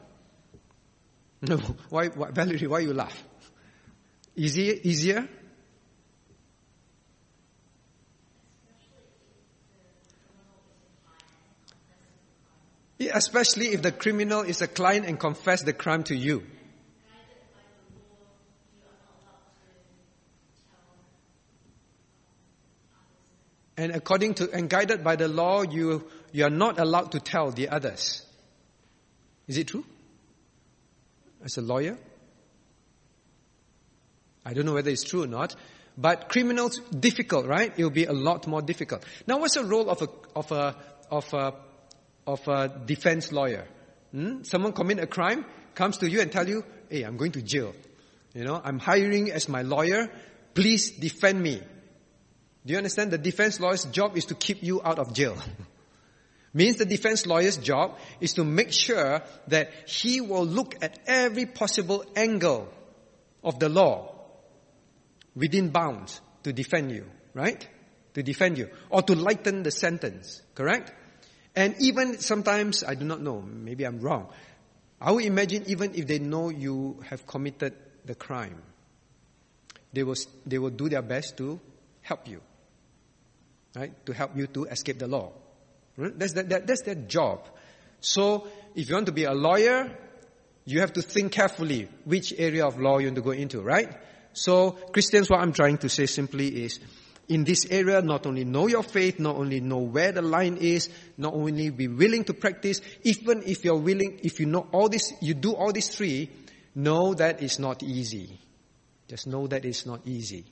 [1.42, 1.58] No,
[1.90, 3.24] why, why, Valerie, why you laugh?
[4.36, 5.28] Easier, easier?
[13.14, 16.44] Especially if the criminal is a client and confess the crime to you.
[23.76, 27.52] And according to, and guided by the law, you, you are not allowed to tell
[27.52, 28.26] the others.
[29.48, 29.86] Is it true?
[31.44, 31.98] As a lawyer?
[34.46, 35.56] I don't know whether it's true or not.
[35.98, 37.72] But criminals, difficult, right?
[37.78, 39.06] It will be a lot more difficult.
[39.28, 40.76] Now what's the role of a, of a,
[41.12, 41.54] of a,
[42.26, 43.68] of a defense lawyer?
[44.12, 44.44] Hmm?
[44.44, 47.74] Someone commit a crime, comes to you and tell you, hey, I'm going to jail.
[48.34, 50.10] You know, I'm hiring as my lawyer.
[50.56, 51.62] Please defend me.
[52.66, 53.12] Do you understand?
[53.12, 55.38] The defense lawyer's job is to keep you out of jail.
[56.54, 61.48] Means the defense lawyer's job is to make sure that he will look at every
[61.48, 62.72] possible angle
[63.44, 64.14] of the law
[65.36, 67.68] within bounds to defend you, right?
[68.14, 68.70] To defend you.
[68.92, 70.94] Or to lighten the sentence, correct?
[71.56, 74.28] And even sometimes, I do not know, maybe I'm wrong.
[75.02, 77.74] I would imagine even if they know you have committed
[78.06, 78.62] the crime,
[79.92, 81.60] they will, they will do their best to
[82.02, 82.42] help you.
[83.76, 84.06] Right?
[84.06, 85.34] To help you to escape the law.
[85.98, 86.18] Right?
[86.18, 87.48] That's, that, that, that's their job.
[88.00, 89.98] So, if you want to be a lawyer,
[90.66, 93.90] you have to think carefully which area of law you want to go into, right?
[94.34, 96.80] So Christians, what I'm trying to say simply is,
[97.30, 100.90] in this area, not only know your faith, not only know where the line is,
[101.18, 105.14] not only be willing to practice, even if you're willing, if you know all this,
[105.22, 106.30] you do all these three,
[106.76, 108.40] know that it's not easy.
[109.08, 110.46] Just know that it's not easy.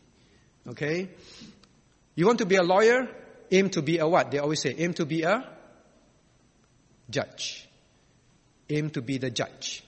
[0.67, 1.10] Okay?
[2.15, 3.08] You want to be a lawyer?
[3.51, 4.31] Aim to be a what?
[4.31, 5.43] They always say, aim to be a
[7.09, 7.67] judge.
[8.69, 9.83] Aim to be the judge.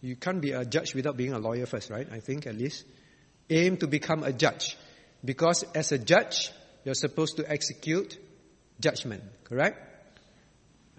[0.00, 2.06] You can't be a judge without being a lawyer first, right?
[2.10, 2.84] I think at least.
[3.50, 4.76] Aim to become a judge.
[5.24, 6.50] Because as a judge,
[6.84, 8.18] you're supposed to execute
[8.80, 9.84] judgment, correct?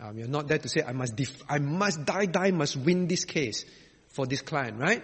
[0.02, 3.08] Um, you're not there to say, I must, def- I must die, die, must win
[3.08, 3.66] this case
[4.10, 5.04] for this client, right?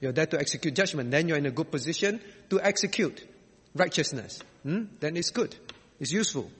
[0.00, 1.10] You're there to execute judgment.
[1.10, 3.26] Then you're in a good position to execute
[3.74, 4.40] righteousness.
[4.62, 4.84] Hmm?
[5.00, 5.56] Then it's good.
[5.98, 6.50] It's useful.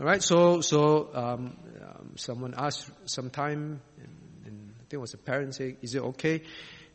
[0.00, 0.22] All right.
[0.22, 5.54] So, so um, um, someone asked sometime, and, and I think it was a parent
[5.54, 6.42] saying, "Is it okay?"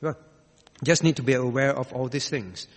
[0.02, 0.18] Well,
[0.84, 2.68] just need to be aware of all these things.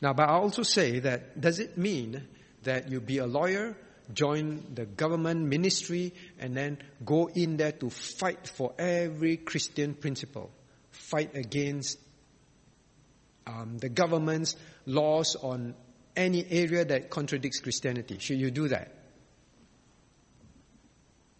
[0.00, 2.22] Now, but I also say that does it mean
[2.64, 3.76] that you be a lawyer,
[4.12, 10.50] join the government ministry, and then go in there to fight for every Christian principle,
[10.90, 11.98] fight against
[13.46, 15.74] um, the government's laws on
[16.16, 18.18] any area that contradicts Christianity.
[18.18, 18.92] Should you do that?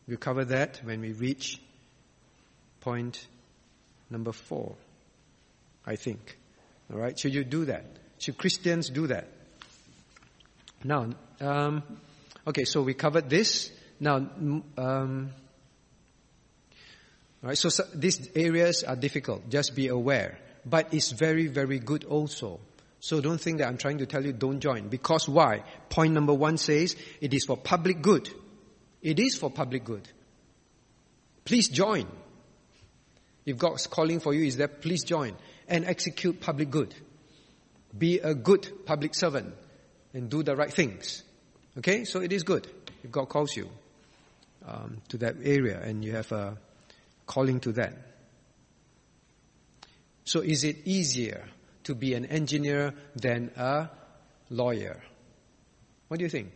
[0.06, 1.60] We'll cover that when we reach
[2.80, 3.26] point
[4.10, 4.76] number four,
[5.84, 6.38] I think.
[6.92, 7.18] All right?
[7.18, 7.84] Should you do that?
[8.18, 9.28] Should Christians do that?
[10.84, 11.82] Now, um,
[12.46, 13.72] okay, so we covered this.
[13.98, 15.32] Now, um,
[17.42, 19.48] all right, so, so these areas are difficult.
[19.48, 22.58] Just be aware but it's very, very good also.
[23.06, 24.88] So don't think that I'm trying to tell you don't join.
[24.88, 25.62] Because why?
[25.90, 28.28] Point number one says it is for public good.
[29.00, 30.08] It is for public good.
[31.44, 32.08] Please join.
[33.44, 35.36] If God's calling for you is there, please join
[35.68, 36.96] and execute public good.
[37.96, 39.54] Be a good public servant
[40.12, 41.22] and do the right things.
[41.78, 42.02] Okay?
[42.02, 42.66] So it is good
[43.04, 43.70] if God calls you
[44.66, 46.58] um, to that area and you have a
[47.24, 47.92] calling to that.
[50.24, 51.44] So is it easier
[51.86, 53.88] to be an engineer than a
[54.50, 55.00] lawyer?
[56.08, 56.52] What do you think?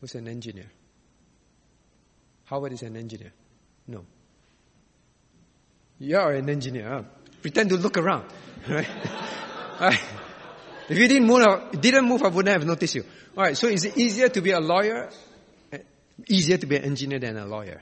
[0.00, 0.70] Who's an engineer?
[2.44, 3.32] Howard is an engineer.
[3.86, 4.04] No.
[5.98, 6.88] You are an engineer.
[6.88, 7.02] Huh?
[7.42, 8.26] Pretend to look around.
[9.80, 10.00] Right?
[10.88, 11.46] If you didn't move,
[11.80, 13.04] didn't move, I wouldn't have noticed you.
[13.36, 13.56] All right.
[13.56, 15.08] So is it easier to be a lawyer?
[15.70, 15.78] Eh,
[16.26, 17.80] easier to be an engineer than a lawyer?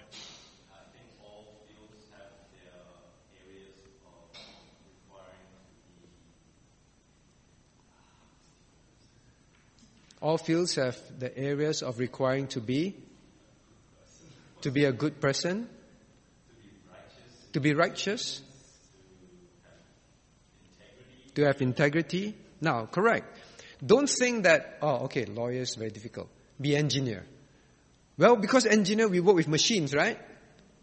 [10.26, 12.96] All fields have the areas of requiring to be
[14.62, 15.68] to be a good person,
[17.52, 18.42] to be righteous,
[21.36, 22.34] to have integrity.
[22.60, 23.38] Now, correct.
[23.78, 26.28] Don't think that, oh, okay, lawyer is very difficult.
[26.60, 27.24] Be engineer.
[28.18, 30.18] Well, because engineer, we work with machines, right?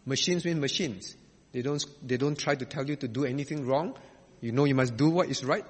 [0.05, 1.17] Machines mean machines.
[1.51, 3.97] They don't, they don't try to tell you to do anything wrong.
[4.39, 5.65] You know you must do what is right.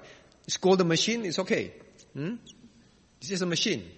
[0.46, 1.72] Scold the machine, it's okay.
[2.12, 2.34] Hmm?
[3.24, 3.90] This is a machine.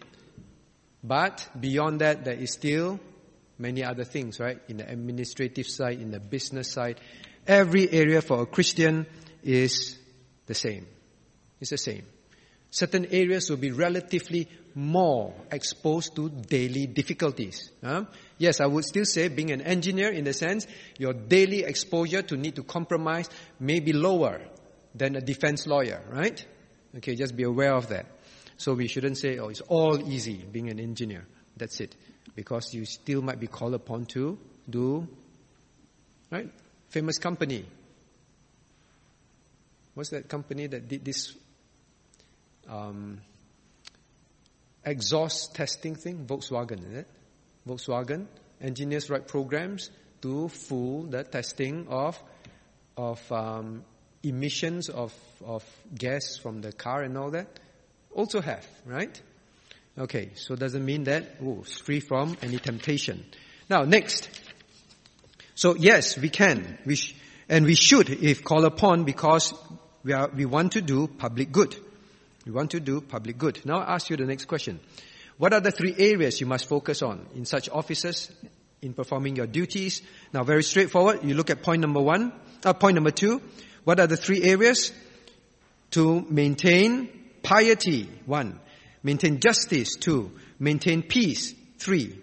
[1.02, 3.00] But beyond that, there is still
[3.58, 4.60] many other things, right?
[4.68, 7.00] In the administrative side, in the business side.
[7.44, 9.04] Every area for a Christian
[9.42, 9.98] is
[10.46, 10.86] the same.
[11.60, 12.06] It's the same.
[12.70, 17.72] Certain areas will be relatively more exposed to daily difficulties.
[17.82, 18.04] Huh?
[18.38, 22.36] Yes, I would still say being an engineer in the sense your daily exposure to
[22.36, 24.40] need to compromise may be lower
[24.94, 26.46] than a defense lawyer, right?
[26.98, 28.06] Okay, just be aware of that.
[28.56, 31.26] So we shouldn't say, oh, it's all easy being an engineer.
[31.56, 31.94] That's it.
[32.34, 34.38] Because you still might be called upon to
[34.68, 35.06] do,
[36.30, 36.50] right?
[36.88, 37.64] Famous company.
[39.94, 41.34] What's that company that did this
[42.68, 43.20] um,
[44.84, 46.26] exhaust testing thing?
[46.26, 47.06] Volkswagen, is it?
[47.66, 48.26] Volkswagen.
[48.60, 49.90] Engineers write programs
[50.22, 52.18] to fool the testing of
[52.96, 53.84] of um,
[54.22, 57.60] emissions of of gas from the car and all that
[58.16, 59.20] also have, right?
[59.98, 63.24] Okay, so doesn't mean that, oh, it's free from any temptation.
[63.68, 64.28] Now, next.
[65.54, 67.14] So yes, we can, we sh-
[67.48, 69.54] and we should if called upon because
[70.02, 71.76] we are, we want to do public good.
[72.44, 73.64] We want to do public good.
[73.64, 74.80] Now I ask you the next question.
[75.38, 78.30] What are the three areas you must focus on in such offices
[78.82, 80.02] in performing your duties?
[80.32, 81.24] Now very straightforward.
[81.24, 82.32] You look at point number one,
[82.64, 83.40] uh, point number two.
[83.84, 84.92] What are the three areas?
[85.92, 87.08] To maintain
[87.46, 88.58] piety, one.
[89.02, 90.32] Maintain justice, two.
[90.58, 92.18] Maintain peace, three.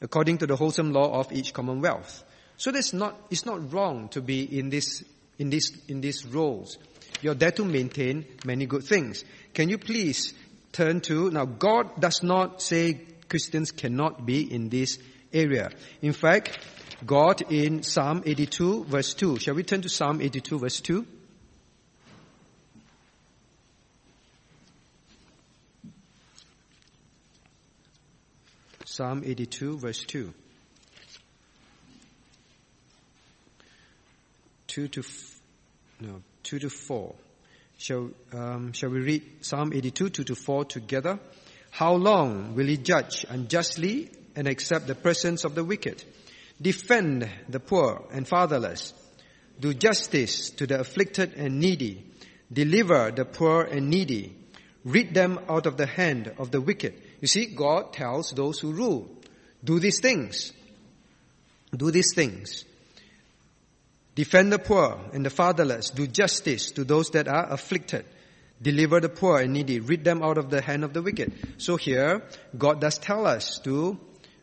[0.00, 2.24] according to the wholesome law of each commonwealth.
[2.56, 5.04] So that's not, it's not wrong to be in this,
[5.38, 6.78] in this, in these roles.
[7.22, 9.24] You're there to maintain many good things.
[9.54, 10.34] Can you please
[10.72, 14.98] turn to, now God does not say Christians cannot be in this
[15.32, 15.70] area.
[16.02, 16.58] In fact,
[17.04, 19.38] God in Psalm 82 verse 2.
[19.38, 21.06] Shall we turn to Psalm 82 verse 2?
[28.90, 30.34] Psalm 82 verse 2.
[34.66, 35.02] 2 to,
[36.00, 37.14] no, 2 to 4.
[37.78, 41.20] Shall, um, shall we read Psalm 82, 2 to 4 together?
[41.70, 46.02] How long will he judge unjustly and accept the presence of the wicked?
[46.60, 48.92] Defend the poor and fatherless.
[49.60, 52.04] Do justice to the afflicted and needy.
[52.52, 54.36] Deliver the poor and needy.
[54.84, 57.00] Rid them out of the hand of the wicked.
[57.20, 59.10] You see, God tells those who rule,
[59.62, 60.52] do these things.
[61.76, 62.64] Do these things.
[64.14, 65.90] Defend the poor and the fatherless.
[65.90, 68.04] Do justice to those that are afflicted.
[68.60, 69.80] Deliver the poor and needy.
[69.80, 71.32] Rid them out of the hand of the wicked.
[71.58, 72.22] So here,
[72.56, 73.98] God does tell us to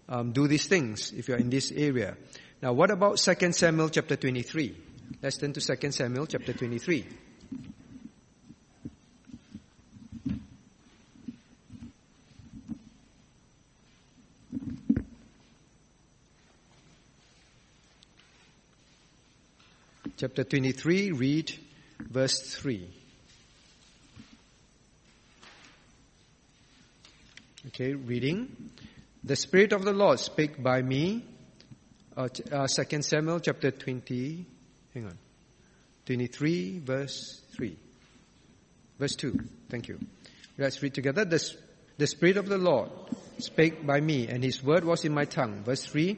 [0.09, 2.17] um, do these things if you're in this area.
[2.61, 4.75] Now, what about 2 Samuel chapter 23?
[5.21, 7.05] Let's turn to 2 Samuel chapter 23.
[20.17, 21.53] Chapter 23, read
[21.99, 22.89] verse 3.
[27.67, 28.71] Okay, reading.
[29.23, 31.23] The Spirit of the Lord spake by me,
[32.15, 34.45] uh, uh, 2 Samuel chapter 20,
[34.95, 35.17] hang on,
[36.07, 37.77] 23 verse 3.
[38.97, 39.39] Verse 2,
[39.69, 39.99] thank you.
[40.57, 41.25] Let's read together.
[41.25, 41.53] The,
[41.99, 42.89] the Spirit of the Lord
[43.37, 45.63] spake by me, and His word was in my tongue.
[45.63, 46.17] Verse 3,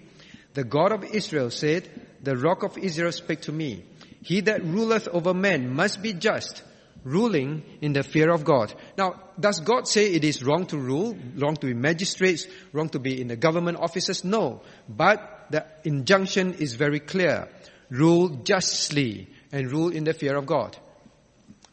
[0.53, 1.89] the God of Israel said,
[2.23, 3.83] the rock of Israel spake to me.
[4.21, 6.63] He that ruleth over men must be just,
[7.03, 8.73] ruling in the fear of God.
[8.97, 12.99] Now, does God say it is wrong to rule, wrong to be magistrates, wrong to
[12.99, 14.23] be in the government offices?
[14.23, 14.61] No.
[14.87, 17.47] But the injunction is very clear.
[17.89, 20.77] Rule justly and rule in the fear of God.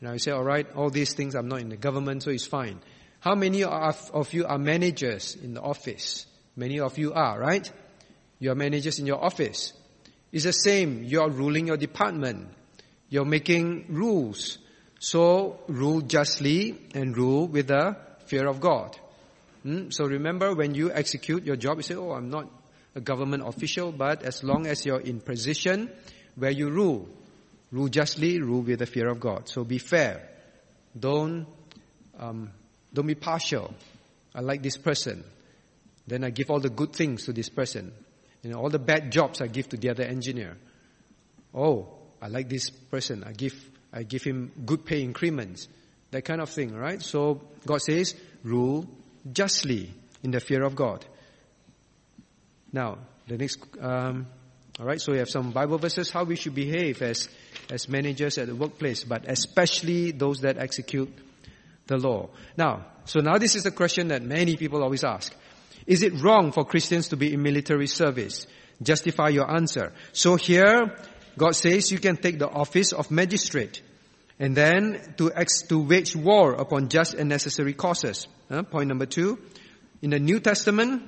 [0.00, 2.80] Now you say, alright, all these things I'm not in the government, so it's fine.
[3.20, 6.26] How many of you are managers in the office?
[6.54, 7.70] Many of you are, right?
[8.38, 9.72] You are managers in your office.
[10.36, 11.02] It's the same.
[11.02, 12.48] You're ruling your department.
[13.08, 14.58] You're making rules.
[14.98, 18.98] So rule justly and rule with the fear of God.
[19.62, 19.88] Hmm?
[19.88, 22.50] So remember when you execute your job, you say, oh, I'm not
[22.94, 25.90] a government official, but as long as you're in position
[26.34, 27.08] where you rule,
[27.72, 29.48] rule justly, rule with the fear of God.
[29.48, 30.28] So be fair.
[31.00, 31.46] Don't,
[32.18, 32.50] um,
[32.92, 33.72] don't be partial.
[34.34, 35.24] I like this person.
[36.06, 37.94] Then I give all the good things to this person.
[38.46, 40.56] You know, all the bad jobs I give to the other engineer.
[41.52, 41.88] Oh,
[42.22, 43.24] I like this person.
[43.24, 43.54] I give,
[43.92, 45.66] I give him good pay increments.
[46.12, 47.02] That kind of thing, right?
[47.02, 48.88] So God says, rule
[49.32, 49.90] justly
[50.22, 51.04] in the fear of God.
[52.72, 54.28] Now, the next, um,
[54.78, 55.00] all right.
[55.00, 57.28] So we have some Bible verses how we should behave as
[57.68, 61.12] as managers at the workplace, but especially those that execute
[61.88, 62.28] the law.
[62.56, 65.34] Now, so now this is the question that many people always ask:
[65.86, 68.46] is it wrong for Christians to be in military service?
[68.82, 69.92] Justify your answer.
[70.12, 70.96] So here,
[71.38, 73.82] God says you can take the office of magistrate
[74.38, 78.26] and then to, ex- to wage war upon just and necessary causes.
[78.50, 79.38] Uh, point number two.
[80.02, 81.02] In the New Testament,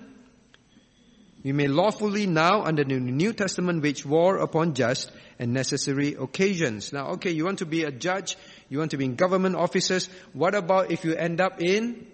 [1.45, 6.93] we may lawfully now under the New Testament wage war upon just and necessary occasions.
[6.93, 8.37] Now, okay, you want to be a judge,
[8.68, 10.09] you want to be in government offices.
[10.33, 12.07] What about if you end up in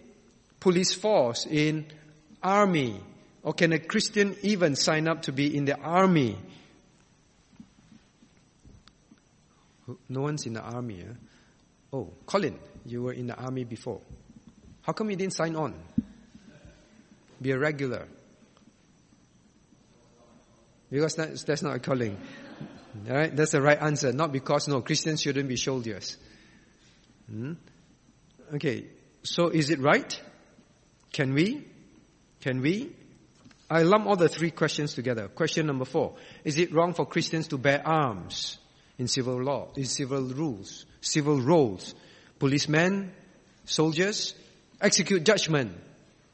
[0.61, 1.87] police force, in
[2.45, 3.01] army?
[3.43, 6.39] Or can a Christian even sign up to be in the army?
[10.09, 11.01] No one's in the army.
[11.01, 11.13] Eh?
[11.93, 14.01] Oh, Colin, you were in the army before.
[14.83, 15.75] How come you didn't sign on?
[17.41, 18.07] Be a regular.
[20.91, 22.17] Because that's, that's not a calling.
[23.09, 24.13] Alright, that's the right answer.
[24.13, 26.17] Not because, no, Christians shouldn't be soldiers.
[27.29, 27.55] Hmm?
[28.55, 28.87] Okay,
[29.23, 30.21] so is it right?
[31.13, 31.67] Can we?
[32.45, 32.95] Can we?
[33.71, 35.29] I lump all the three questions together.
[35.29, 36.17] Question number four.
[36.45, 38.59] Is it wrong for Christians to bear arms
[38.99, 41.95] in civil law, in civil rules, civil roles?
[42.39, 43.15] Policemen,
[43.65, 44.35] soldiers,
[44.79, 45.73] execute judgment.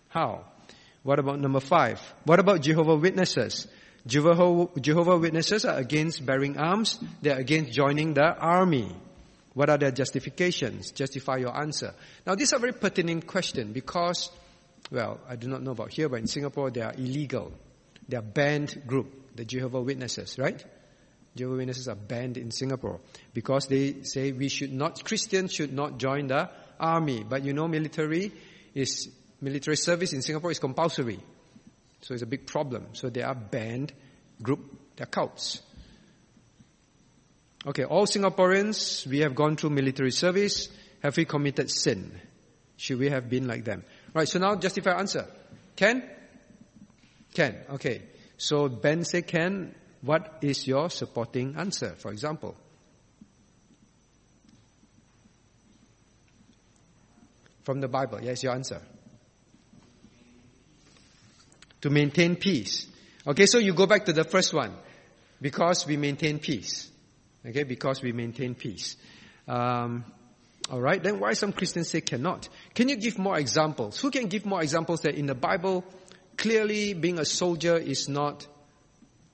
[0.09, 0.47] How?
[1.05, 2.01] What about number five?
[2.25, 3.69] What about Jehovah Witnesses?
[4.05, 6.99] Jehovah, Jehovah Witnesses are against bearing arms.
[7.23, 8.97] They're against joining the army.
[9.55, 10.91] What are their justifications?
[10.91, 11.95] Justify your answer.
[12.27, 14.31] Now, these are very pertinent questions because
[14.91, 17.53] well, I do not know about here, but in Singapore they are illegal.
[18.09, 20.63] They are banned group, the Jehovah Witnesses, right?
[21.37, 23.01] Jehovah Witnesses are banned in Singapore
[23.33, 27.25] because they say we should not, Christians should not join the army.
[27.29, 28.33] But you know, military
[28.75, 29.09] is,
[29.41, 31.21] military service in Singapore is compulsory.
[32.01, 32.89] So it's a big problem.
[32.93, 33.93] So they are banned
[34.43, 34.61] group,
[34.97, 35.63] they're cults.
[37.67, 40.69] Okay, all Singaporeans, we have gone through military service.
[41.03, 42.19] Have we committed sin?
[42.77, 43.85] Should we have been like them?
[44.13, 45.27] Right, so now justify answer.
[45.77, 46.03] Can?
[47.35, 48.03] Can, okay.
[48.37, 49.75] So Ben say can.
[50.03, 52.57] What is your supporting answer, for example?
[57.65, 58.81] From the Bible, yes, your answer.
[61.83, 62.87] To maintain peace.
[63.27, 64.75] Okay, so you go back to the first one.
[65.41, 66.91] Because we maintain peace.
[67.47, 68.97] Okay, because we maintain peace.
[69.47, 70.05] Um,
[70.71, 72.49] all right, then why some Christians say cannot?
[72.75, 74.01] Can you give more examples?
[74.01, 75.85] Who can give more examples that in the Bible,
[76.37, 78.47] clearly being a soldier is not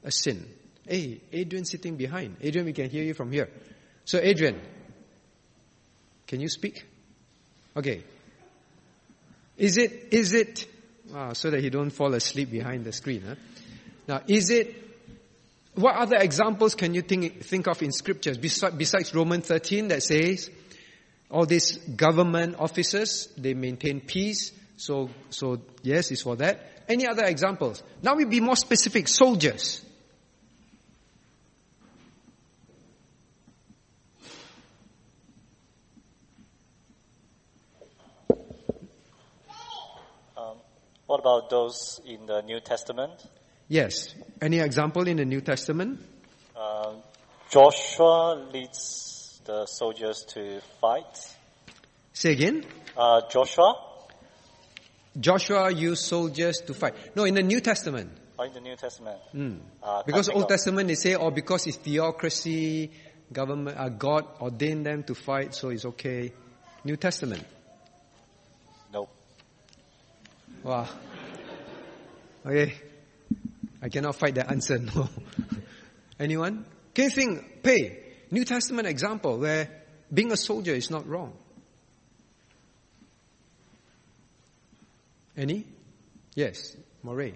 [0.02, 0.48] a sin?
[0.88, 2.36] Hey, Adrian sitting behind.
[2.40, 3.50] Adrian, we can hear you from here.
[4.06, 4.58] So Adrian,
[6.26, 6.86] can you speak?
[7.76, 8.02] Okay.
[9.58, 10.66] Is it, is it,
[11.14, 13.34] ah, so that he don't fall asleep behind the screen, huh?
[14.08, 14.74] Now, is it
[15.74, 20.50] what other examples can you think, think of in scriptures besides Romans 13 that says
[21.30, 24.52] all these government officers, they maintain peace.
[24.76, 26.84] So, so yes, it's for that.
[26.88, 27.82] Any other examples?
[28.02, 29.08] Now we be more specific.
[29.08, 29.82] Soldiers.
[40.36, 40.58] Um,
[41.06, 43.26] what about those in the New Testament?
[43.68, 44.14] Yes.
[44.40, 46.00] Any example in the New Testament?
[46.54, 46.94] Uh,
[47.50, 49.15] Joshua leads
[49.46, 51.36] the soldiers to fight.
[52.12, 52.64] Say again?
[52.96, 53.74] Uh, Joshua?
[55.18, 56.94] Joshua used soldiers to fight.
[57.14, 58.10] No, in the New Testament.
[58.38, 59.18] Oh, in the New Testament.
[59.34, 59.58] Mm.
[59.82, 60.48] Uh, because Old.
[60.48, 62.90] Testament they say, oh, because it's theocracy,
[63.32, 66.32] government, uh, God ordained them to fight, so it's okay.
[66.84, 67.44] New Testament.
[68.92, 69.10] Nope.
[70.62, 70.88] Wow.
[72.44, 72.74] Okay.
[73.80, 75.08] I cannot fight that answer, no.
[76.18, 76.64] Anyone?
[76.94, 79.68] Can you think, pay, New Testament example where
[80.12, 81.32] being a soldier is not wrong?
[85.36, 85.66] Any?
[86.34, 87.34] Yes, Moray.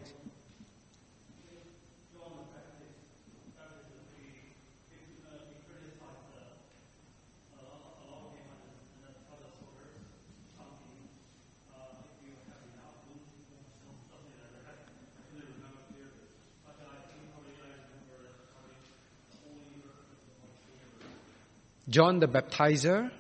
[21.91, 23.11] John the Baptizer,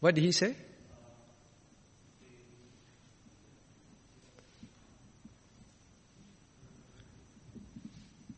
[0.00, 0.54] what did he say?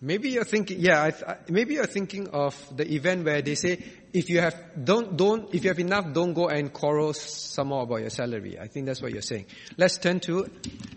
[0.00, 1.10] Maybe you're thinking, yeah,
[1.48, 4.54] maybe you're thinking of the event where they say, if you have,
[4.84, 8.60] don't, don't, if you have enough, don't go and quarrel some more about your salary.
[8.60, 9.46] I think that's what you're saying.
[9.76, 10.48] Let's turn to,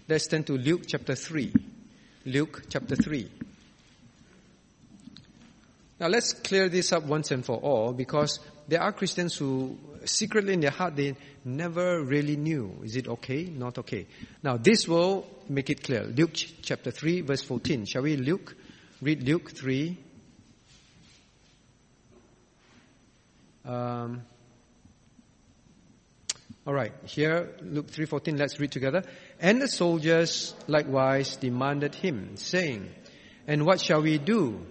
[0.07, 1.51] let's turn to Luke chapter 3.
[2.25, 3.40] Luke chapter 3.
[6.01, 10.53] Now let's clear this up once and for all because there are Christians who secretly
[10.53, 12.81] in their heart they never really knew.
[12.83, 13.43] Is it okay?
[13.43, 14.07] Not okay.
[14.41, 16.03] Now this will make it clear.
[16.05, 17.85] Luke chapter 3 verse 14.
[17.85, 18.55] Shall we Luke?
[18.99, 19.95] Read Luke 3.
[23.63, 24.23] Um,
[26.65, 29.03] all right, here Luke 3:14 let's read together.
[29.39, 32.89] And the soldiers likewise demanded him saying,
[33.45, 34.65] "And what shall we do?"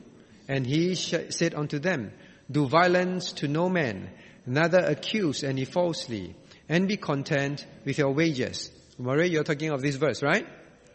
[0.50, 2.10] And he said unto them,
[2.50, 4.10] Do violence to no man,
[4.44, 6.34] neither accuse any falsely,
[6.68, 8.68] and be content with your wages.
[8.98, 10.44] Maria, you're talking of this verse, right?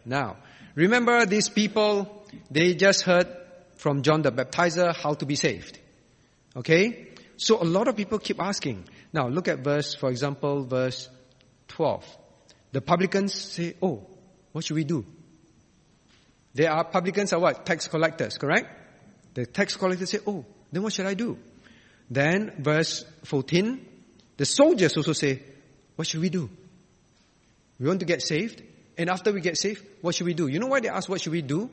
[0.04, 0.36] Now,
[0.76, 3.30] remember these people, they just heard
[3.78, 5.80] from John the Baptizer how to be saved.
[6.58, 7.14] Okay?
[7.38, 8.84] So a lot of people keep asking.
[9.14, 11.08] Now look at verse, for example, verse
[11.70, 12.06] 12.
[12.74, 14.06] The publicans say, oh,
[14.52, 15.06] what should we do?
[16.54, 17.66] They are, publicans are what?
[17.66, 18.82] Tax collectors, correct?
[19.36, 21.38] The tax collector said, oh, then what should I do?
[22.10, 23.86] Then verse 14,
[24.38, 25.44] the soldiers also say,
[25.96, 26.50] what should we do?
[27.80, 28.64] We want to get saved.
[28.98, 30.48] And after we get saved, what should we do?
[30.48, 31.70] You know why they ask what should we do?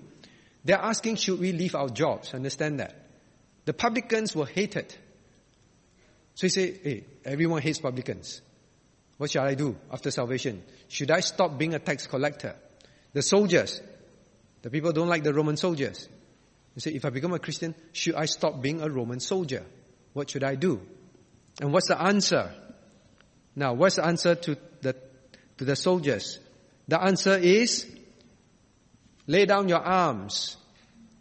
[0.64, 2.34] They're asking should we leave our jobs?
[2.34, 2.96] Understand that.
[3.64, 4.92] The publicans were hated.
[6.34, 8.40] So he said, hey, everyone hates publicans.
[9.18, 10.64] What shall I do after salvation?
[10.88, 12.56] Should I stop being a tax collector?
[13.12, 13.80] The soldiers,
[14.62, 16.08] the people don't like the Roman soldiers.
[16.74, 19.64] You say, if I become a Christian, should I stop being a Roman soldier?
[20.12, 20.80] What should I do?
[21.60, 22.52] And what's the answer?
[23.54, 24.96] Now, what's the answer to the,
[25.58, 26.38] to the soldiers?
[26.88, 27.86] The answer is,
[29.26, 30.56] Lay down your arms,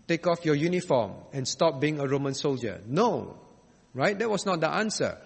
[0.08, 2.82] take off your uniform, and stop being a Roman soldier.
[2.88, 3.38] No.
[3.94, 4.18] Right?
[4.18, 5.18] That was not the answer.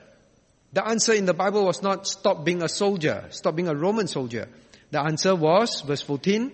[0.74, 4.08] The answer in the Bible was not stop being a soldier, stop being a Roman
[4.08, 4.50] soldier.
[4.92, 6.52] The answer was, verse 14,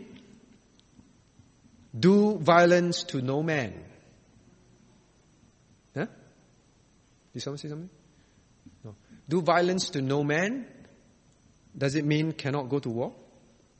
[1.97, 3.73] do violence to no man.
[5.95, 6.07] Huh?
[7.33, 7.89] Did someone say something?
[8.83, 8.95] No.
[9.27, 10.65] Do violence to no man.
[11.77, 13.13] Does it mean cannot go to war?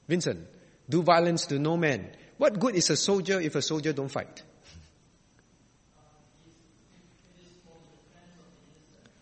[0.08, 0.48] Vincent,
[0.90, 2.10] do violence to no man.
[2.38, 4.44] What good is a soldier if a soldier don't fight?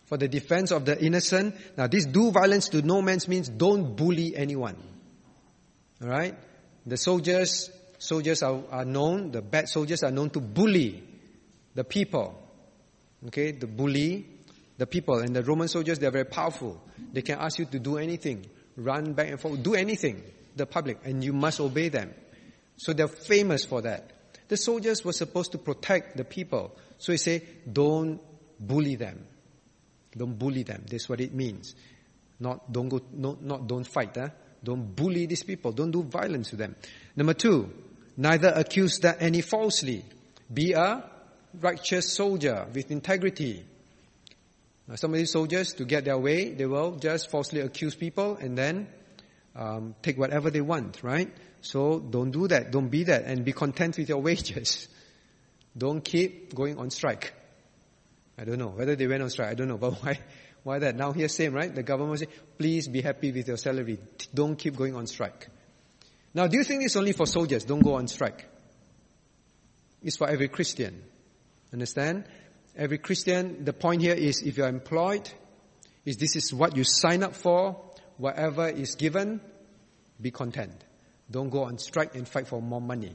[0.06, 1.54] For the defense of the innocent.
[1.76, 4.76] Now this do violence to no man means don't bully anyone.
[6.02, 6.34] Alright?
[6.84, 7.70] The soldiers,
[8.00, 11.02] soldiers are, are known, the bad soldiers are known to bully
[11.74, 12.36] the people.
[13.26, 14.26] Okay, the bully
[14.80, 15.18] the people.
[15.18, 16.82] And the Roman soldiers, they're very powerful.
[17.12, 18.46] They can ask you to do anything,
[18.76, 20.22] run back and forth, do anything,
[20.56, 22.14] the public, and you must obey them.
[22.78, 24.10] So they're famous for that.
[24.48, 26.76] The soldiers were supposed to protect the people.
[26.96, 28.20] So he say, don't
[28.58, 29.26] bully them.
[30.16, 30.84] Don't bully them.
[30.90, 31.74] That's what it means.
[32.40, 34.16] Not don't go, no, not don't fight.
[34.16, 34.30] Huh?
[34.64, 35.72] Don't bully these people.
[35.72, 36.74] Don't do violence to them.
[37.14, 37.70] Number two,
[38.16, 40.04] neither accuse them any falsely.
[40.52, 41.08] Be a
[41.60, 43.64] righteous soldier with integrity.
[44.86, 48.36] Now, some of these soldiers, to get their way, they will just falsely accuse people
[48.36, 48.88] and then
[49.54, 51.32] um, take whatever they want, right?
[51.60, 52.70] So don't do that.
[52.70, 54.88] Don't be that, and be content with your wages.
[55.76, 57.32] Don't keep going on strike.
[58.38, 59.50] I don't know whether they went on strike.
[59.50, 60.18] I don't know, but why?
[60.62, 60.96] Why that?
[60.96, 61.74] Now here same, right?
[61.74, 63.98] The government say, please be happy with your salary.
[64.34, 65.48] Don't keep going on strike.
[66.32, 67.64] Now, do you think it's only for soldiers?
[67.64, 68.46] Don't go on strike.
[70.02, 71.02] It's for every Christian.
[71.72, 72.24] Understand?
[72.76, 75.28] Every Christian, the point here is if you're employed,
[76.04, 77.80] is this is what you sign up for,
[78.16, 79.40] whatever is given,
[80.20, 80.84] be content.
[81.30, 83.14] Don't go on strike and fight for more money.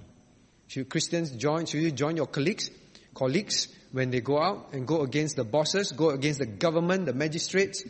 [0.67, 2.69] Should Christians join, should you join your colleagues,
[3.13, 7.13] colleagues when they go out and go against the bosses, go against the government, the
[7.13, 7.83] magistrates,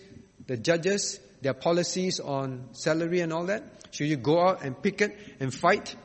[0.46, 3.64] the judges, their policies on salary and all that?
[3.92, 5.96] Should you go out and picket and fight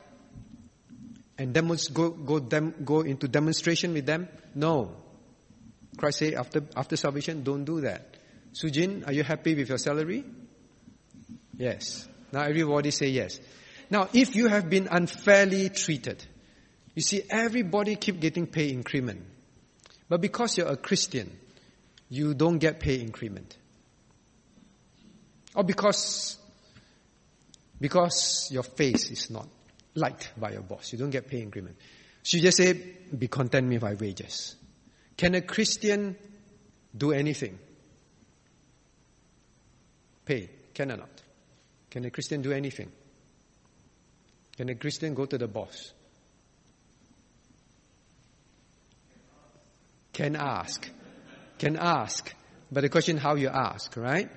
[1.37, 1.53] and
[1.93, 4.27] go, go, dem- go into demonstration with them?
[4.55, 4.95] No.
[5.97, 8.17] Christ said after, after salvation, don't do that.
[8.53, 10.23] Sujin, are you happy with your salary?
[11.57, 12.07] Yes.
[12.31, 13.39] Now everybody say yes.
[13.89, 16.25] Now, if you have been unfairly treated,
[16.95, 19.25] you see, everybody keep getting pay increment.
[20.07, 21.37] But because you're a Christian,
[22.09, 23.57] you don't get pay increment.
[25.55, 26.37] Or because,
[27.79, 29.47] because your face is not
[29.95, 31.75] liked by your boss, you don't get pay increment.
[32.23, 34.55] So you just say, be content with my wages.
[35.17, 36.15] Can a Christian
[36.95, 37.57] do anything?
[40.25, 41.21] Pay, can or not?
[41.89, 42.91] Can a Christian do anything?
[44.55, 45.91] Can a Christian go to the boss?
[50.13, 50.89] Can ask.
[51.57, 52.33] Can ask.
[52.71, 54.29] But the question how you ask, right?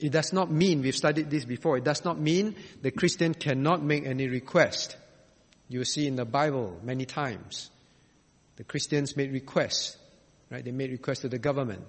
[0.00, 3.82] It does not mean, we've studied this before, it does not mean the Christian cannot
[3.82, 4.96] make any request.
[5.68, 7.70] You see in the Bible many times.
[8.56, 9.96] The Christians made requests,
[10.50, 10.64] right?
[10.64, 11.82] They made requests to the government.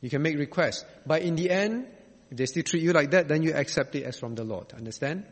[0.00, 0.84] You can make requests.
[1.06, 1.86] But in the end,
[2.30, 4.72] if they still treat you like that, then you accept it as from the Lord.
[4.72, 5.24] Understand?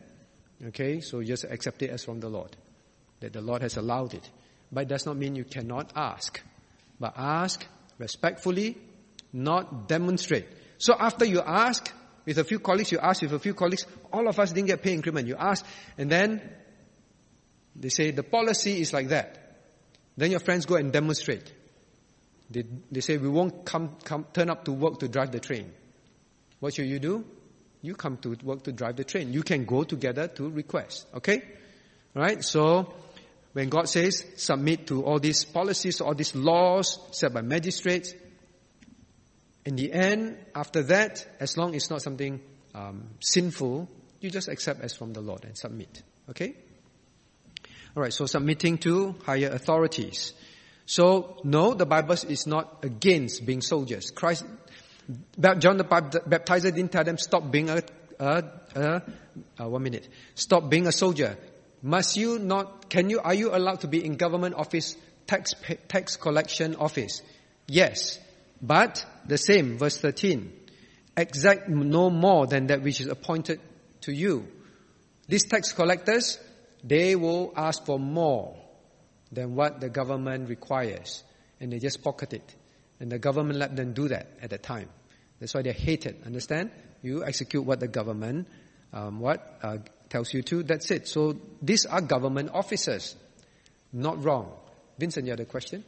[0.67, 2.55] Okay, so just accept it as from the Lord.
[3.19, 4.29] That the Lord has allowed it.
[4.71, 6.41] But it does not mean you cannot ask.
[6.99, 7.65] But ask
[7.97, 8.77] respectfully,
[9.33, 10.47] not demonstrate.
[10.79, 11.93] So after you ask,
[12.25, 14.81] with a few colleagues, you ask with a few colleagues, all of us didn't get
[14.81, 15.27] pay increment.
[15.27, 15.65] You ask,
[15.97, 16.41] and then
[17.75, 19.59] they say the policy is like that.
[20.15, 21.53] Then your friends go and demonstrate.
[22.49, 25.71] They, they say we won't come, come, turn up to work to drive the train.
[26.59, 27.25] What should you do?
[27.81, 29.33] You come to work to drive the train.
[29.33, 31.07] You can go together to request.
[31.13, 31.41] Okay?
[32.15, 32.43] Alright?
[32.43, 32.93] So,
[33.53, 38.13] when God says submit to all these policies, all these laws set by magistrates,
[39.65, 42.41] in the end, after that, as long as it's not something
[42.73, 43.89] um, sinful,
[44.19, 46.01] you just accept as from the Lord and submit.
[46.29, 46.55] Okay?
[47.95, 50.33] Alright, so submitting to higher authorities.
[50.85, 54.11] So, no, the Bible is not against being soldiers.
[54.11, 54.45] Christ
[55.39, 57.81] John the Baptizer didn't tell them stop being a,
[58.19, 58.43] a,
[58.75, 59.01] a,
[59.57, 61.37] a, one minute, stop being a soldier.
[61.81, 62.89] Must you not?
[62.89, 63.19] Can you?
[63.19, 64.95] Are you allowed to be in government office,
[65.25, 65.53] tax
[65.87, 67.21] tax collection office?
[67.67, 68.19] Yes,
[68.61, 69.77] but the same.
[69.77, 70.51] Verse thirteen,
[71.15, 73.61] exact no more than that which is appointed
[74.01, 74.47] to you.
[75.27, 76.39] These tax collectors,
[76.83, 78.57] they will ask for more
[79.31, 81.23] than what the government requires,
[81.59, 82.55] and they just pocket it.
[82.99, 84.89] And the government let them do that at the time.
[85.39, 86.23] That's why they're hated.
[86.25, 86.71] Understand?
[87.01, 88.47] You execute what the government,
[88.91, 89.77] um, what uh,
[90.09, 91.07] tells you to, that's it.
[91.07, 93.15] So these are government officers.
[93.93, 94.51] Not wrong.
[94.97, 95.85] Vincent, you had a question?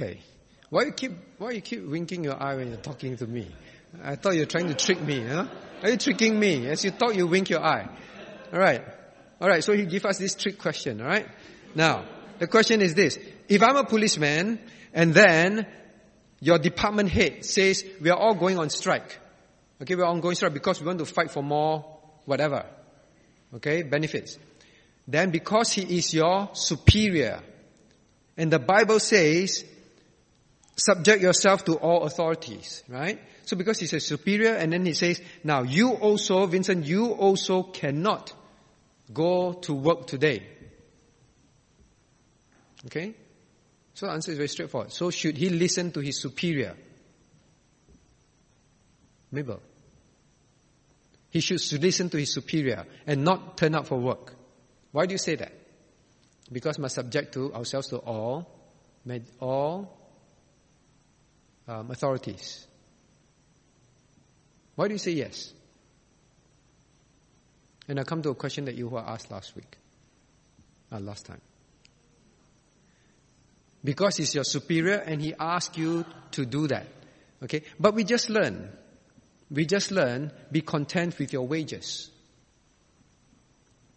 [0.00, 0.20] Okay.
[0.70, 3.48] Why you keep why you keep winking your eye when you're talking to me?
[4.02, 5.46] I thought you're trying to trick me, huh?
[5.82, 6.68] Are you tricking me?
[6.68, 7.88] As you talk, you wink your eye.
[8.52, 8.82] Alright.
[9.40, 11.26] Alright, so he give us this trick question, alright?
[11.74, 12.04] Now,
[12.38, 13.18] the question is this.
[13.48, 14.60] If I'm a policeman,
[14.94, 15.66] and then
[16.40, 19.18] your department head says, we are all going on strike.
[19.82, 21.84] Okay, we're all going strike because we want to fight for more
[22.26, 22.64] whatever.
[23.56, 24.38] Okay, benefits.
[25.08, 27.40] Then because he is your superior,
[28.36, 29.64] and the Bible says,
[30.76, 33.20] subject yourself to all authorities, right?
[33.44, 37.62] So because he's a superior, and then he says, now you also, Vincent, you also
[37.62, 38.32] cannot
[39.12, 40.46] go to work today.
[42.86, 43.14] Okay?
[43.94, 44.92] So the answer is very straightforward.
[44.92, 46.76] So should he listen to his superior?
[49.32, 49.60] Mabel.
[51.30, 54.34] He should listen to his superior and not turn up for work.
[54.92, 55.52] Why do you say that?
[56.52, 58.50] because must subject to ourselves to all,
[59.38, 59.96] all
[61.70, 62.66] um, authorities.
[64.74, 65.52] Why do you say yes?
[67.86, 69.78] And I come to a question that you were asked last week,
[70.90, 71.40] uh, last time.
[73.82, 76.86] Because he's your superior and he asked you to do that.
[77.42, 77.62] Okay?
[77.78, 78.70] But we just learn.
[79.50, 82.10] We just learn, be content with your wages.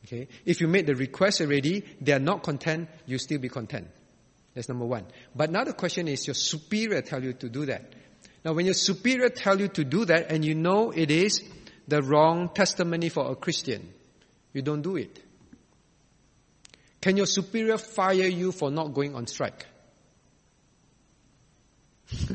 [0.05, 0.27] Okay?
[0.45, 3.87] If you made the request already, they are not content, you still be content.
[4.53, 5.05] That's number one.
[5.35, 7.93] But now the question is your superior tell you to do that.
[8.45, 11.41] Now when your superior tell you to do that and you know it is
[11.87, 13.93] the wrong testimony for a Christian,
[14.53, 15.19] you don't do it.
[17.01, 19.65] Can your superior fire you for not going on strike?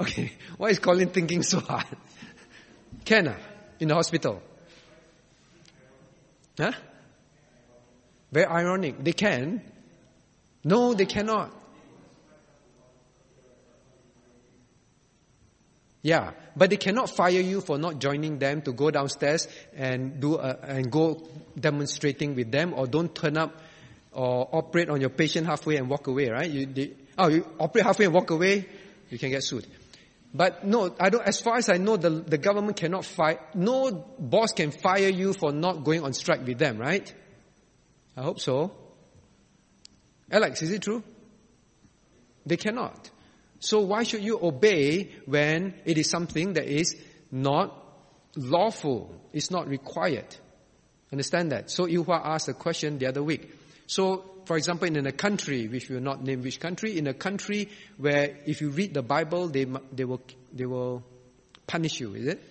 [0.00, 1.86] okay, why is Colin thinking so hard?
[3.04, 3.36] Can uh,
[3.78, 4.42] in the hospital?
[6.58, 6.72] Huh?
[8.32, 9.02] Very ironic.
[9.04, 9.62] They can.
[10.64, 11.52] No, they cannot.
[16.02, 20.36] Yeah, but they cannot fire you for not joining them to go downstairs and do
[20.36, 21.26] a, and go
[21.58, 23.58] demonstrating with them, or don't turn up
[24.12, 26.28] or operate on your patient halfway and walk away.
[26.28, 26.50] Right?
[26.50, 28.66] You, they, oh, you operate halfway and walk away,
[29.08, 29.66] you can get sued.
[30.34, 33.90] But no, I don't, as far as I know, the, the government cannot fire, no
[34.18, 37.14] boss can fire you for not going on strike with them, right?
[38.16, 38.72] I hope so.
[40.34, 41.00] Alex, is it true?
[42.44, 43.08] They cannot.
[43.60, 46.96] So why should you obey when it is something that is
[47.30, 47.72] not
[48.36, 49.14] lawful?
[49.32, 50.36] It's not required.
[51.12, 51.70] Understand that?
[51.70, 53.48] So Yuhua asked a question the other week.
[53.86, 57.14] So for example, in a country, which we will not name which country, in a
[57.14, 60.20] country where if you read the Bible, they, they will,
[60.52, 61.04] they will
[61.68, 62.42] punish you, is it?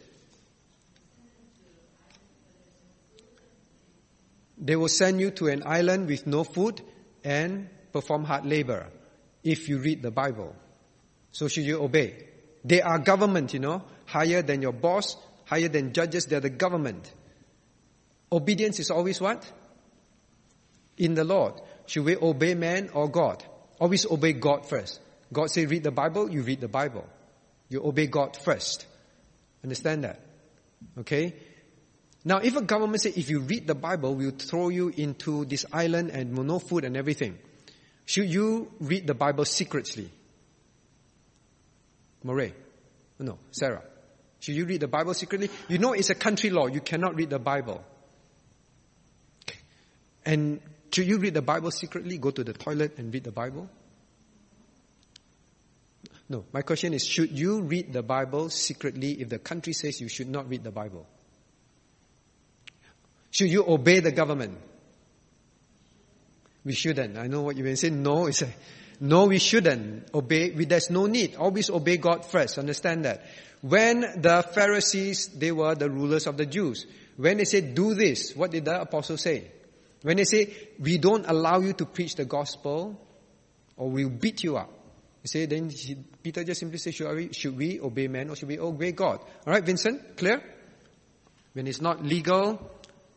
[4.58, 6.82] They will send you to an island with no food
[7.24, 8.88] and perform hard labor
[9.44, 10.56] if you read the Bible.
[11.32, 12.28] So should you obey?
[12.66, 15.16] They are government, you know, higher than your boss,
[15.46, 17.12] higher than judges, they're the government.
[18.32, 19.50] Obedience is always what?
[20.98, 21.54] In the Lord.
[21.86, 23.44] Should we obey man or God?
[23.80, 25.00] Always obey God first.
[25.32, 27.06] God say read the Bible, you read the Bible.
[27.70, 28.86] You obey God first.
[29.64, 30.20] Understand that?
[31.00, 31.34] Okay?
[32.26, 35.66] Now, if a government say if you read the Bible, we'll throw you into this
[35.74, 37.38] island and no food and everything,
[38.06, 40.10] should you read the Bible secretly?
[42.24, 42.54] Murray?
[43.20, 43.84] Oh, no, Sarah.
[44.40, 45.50] Should you read the Bible secretly?
[45.70, 46.68] You know it's a country law.
[46.68, 47.84] You cannot read the Bible.
[50.26, 50.60] And
[50.94, 52.18] should you read the Bible secretly?
[52.18, 53.70] Go to the toilet and read the Bible?
[56.30, 56.46] No.
[56.52, 60.30] My question is, should you read the Bible secretly if the country says you should
[60.30, 61.06] not read the Bible?
[63.32, 64.58] Should you obey the government?
[66.66, 67.18] We shouldn't.
[67.18, 67.90] I know what you may say.
[67.90, 68.50] No, it's a,
[69.00, 70.52] no, we shouldn't obey.
[70.52, 71.36] There's no need.
[71.36, 72.58] Always obey God first.
[72.58, 73.26] Understand that.
[73.62, 76.86] When the Pharisees, they were the rulers of the Jews.
[77.18, 79.52] When they said, do this, what did the apostle say?
[80.02, 83.00] When they say, we don't allow you to preach the gospel,
[83.78, 84.70] or we'll beat you up.
[85.24, 85.72] You say, then
[86.22, 89.22] Peter just simply says, should we, should we obey men or should we obey God?
[89.48, 90.44] Alright, Vincent, clear?
[91.54, 92.70] When it's not legal,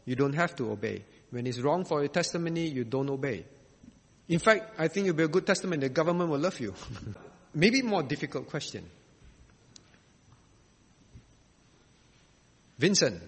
[0.05, 1.05] you don't have to obey.
[1.31, 3.45] When it's wrong for your testimony, you don't obey.
[4.29, 5.81] In fact, I think you'll be a good testimony.
[5.81, 6.75] The government will love you.
[7.55, 8.89] Maybe more difficult question.
[12.79, 13.23] Vincent.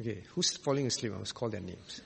[0.00, 1.12] Okay, who's falling asleep?
[1.14, 2.00] I must call their names.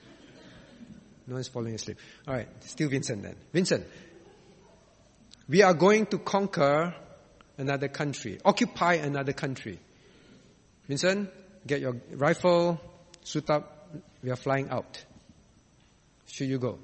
[1.27, 1.97] No one's falling asleep.
[2.27, 3.35] All right, still Vincent then.
[3.51, 3.85] Vincent,
[5.49, 6.95] we are going to conquer
[7.57, 9.79] another country, occupy another country.
[10.87, 11.29] Vincent,
[11.67, 12.79] get your rifle,
[13.23, 13.89] suit up,
[14.23, 15.03] we are flying out.
[16.27, 16.79] Should you go?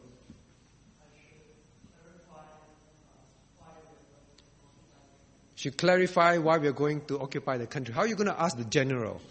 [5.56, 7.94] Should clarify why we are going to occupy the country.
[7.94, 9.22] How are you going to ask the general?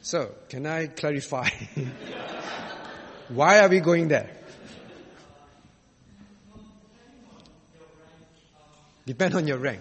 [0.00, 1.48] So, can I clarify?
[3.28, 4.30] why are we going there?
[9.06, 9.80] Depend on your rank.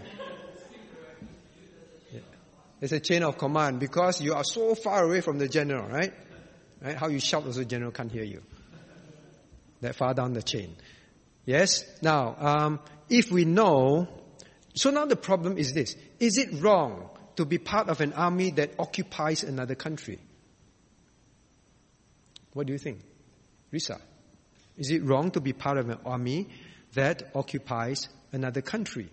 [2.79, 6.13] It's a chain of command because you are so far away from the general, right?
[6.81, 6.95] Right?
[6.95, 8.43] How you shout the general can't hear you.
[9.81, 10.75] That far down the chain.
[11.45, 11.83] Yes?
[12.01, 14.07] Now, um, if we know,
[14.75, 15.95] so now the problem is this.
[16.19, 20.19] Is it wrong to be part of an army that occupies another country?
[22.53, 22.99] What do you think?
[23.71, 23.99] Risa?
[24.77, 26.49] Is it wrong to be part of an army
[26.93, 29.09] that occupies another country?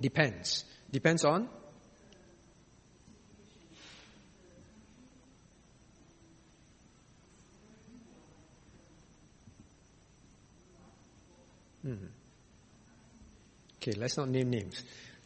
[0.00, 0.64] Depends.
[0.92, 1.48] Depends on
[11.82, 11.94] hmm.
[13.76, 14.82] Okay, let's not name names.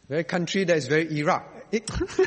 [0.07, 1.51] Very country that is very Iraq.
[1.71, 1.89] It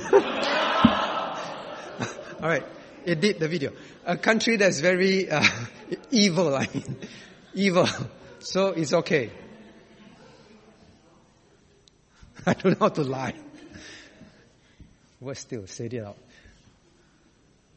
[2.40, 2.64] All right,
[3.06, 3.72] edit the video.
[4.04, 5.44] A country that's very uh,
[6.10, 6.96] evil, I mean,
[7.54, 7.88] evil.
[8.40, 9.30] So it's okay.
[12.46, 13.34] I don't know how to lie.
[15.20, 15.66] What still?
[15.66, 16.16] Say it out.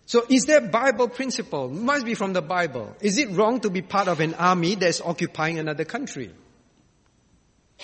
[0.05, 1.69] So is there Bible principle?
[1.69, 2.95] Must be from the Bible.
[2.99, 6.31] Is it wrong to be part of an army that's occupying another country?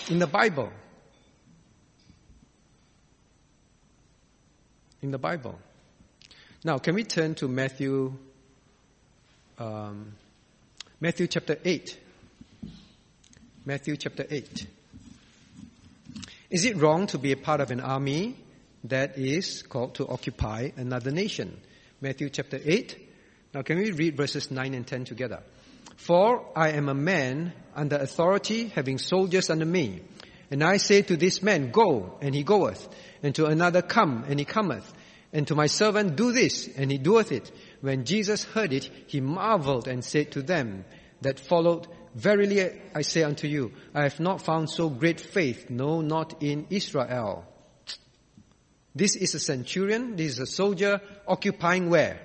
[0.09, 0.71] In the Bible.
[5.01, 5.57] In the Bible.
[6.63, 8.13] Now, can we turn to Matthew,
[9.57, 10.13] um,
[10.99, 11.97] Matthew chapter 8?
[13.65, 14.67] Matthew chapter 8.
[16.49, 18.37] Is it wrong to be a part of an army
[18.85, 21.59] that is called to occupy another nation?
[21.99, 23.09] Matthew chapter 8.
[23.53, 25.43] Now can we read verses 9 and 10 together?
[25.97, 30.03] For I am a man under authority, having soldiers under me.
[30.49, 32.87] And I say to this man, go, and he goeth.
[33.21, 34.89] And to another, come, and he cometh.
[35.33, 37.51] And to my servant, do this, and he doeth it.
[37.81, 40.85] When Jesus heard it, he marveled and said to them
[41.21, 41.87] that followed,
[42.17, 46.65] Verily I say unto you, I have not found so great faith, no, not in
[46.71, 47.45] Israel.
[48.95, 52.19] This is a centurion, this is a soldier occupying where?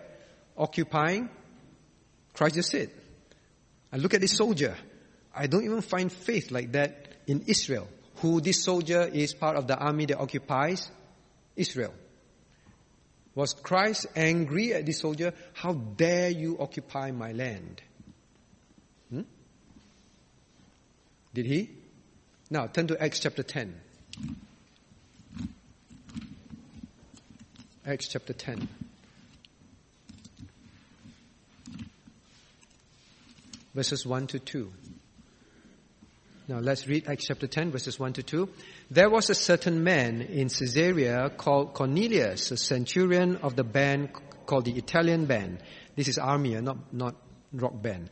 [0.56, 1.28] Occupying,
[2.32, 2.90] Christ said.
[3.92, 4.74] I look at this soldier.
[5.34, 7.86] I don't even find faith like that in Israel.
[8.22, 10.90] Who this soldier is part of the army that occupies
[11.54, 11.92] Israel.
[13.34, 15.34] Was Christ angry at this soldier?
[15.52, 17.82] How dare you occupy my land?
[21.34, 21.70] Did he?
[22.50, 23.74] Now turn to Acts chapter 10.
[27.86, 28.68] Acts chapter 10.
[33.74, 34.72] Verses 1 to 2.
[36.48, 38.48] Now let's read Acts chapter 10 verses 1 to 2.
[38.90, 44.10] There was a certain man in Caesarea called Cornelius, a centurion of the band
[44.44, 45.60] called the Italian band.
[45.96, 47.16] This is army, not, not
[47.54, 48.10] rock band.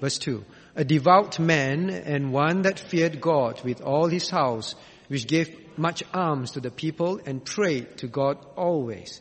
[0.00, 0.44] Verse 2
[0.76, 4.74] a devout man and one that feared God with all his house,
[5.08, 9.20] which gave much alms to the people and prayed to God always.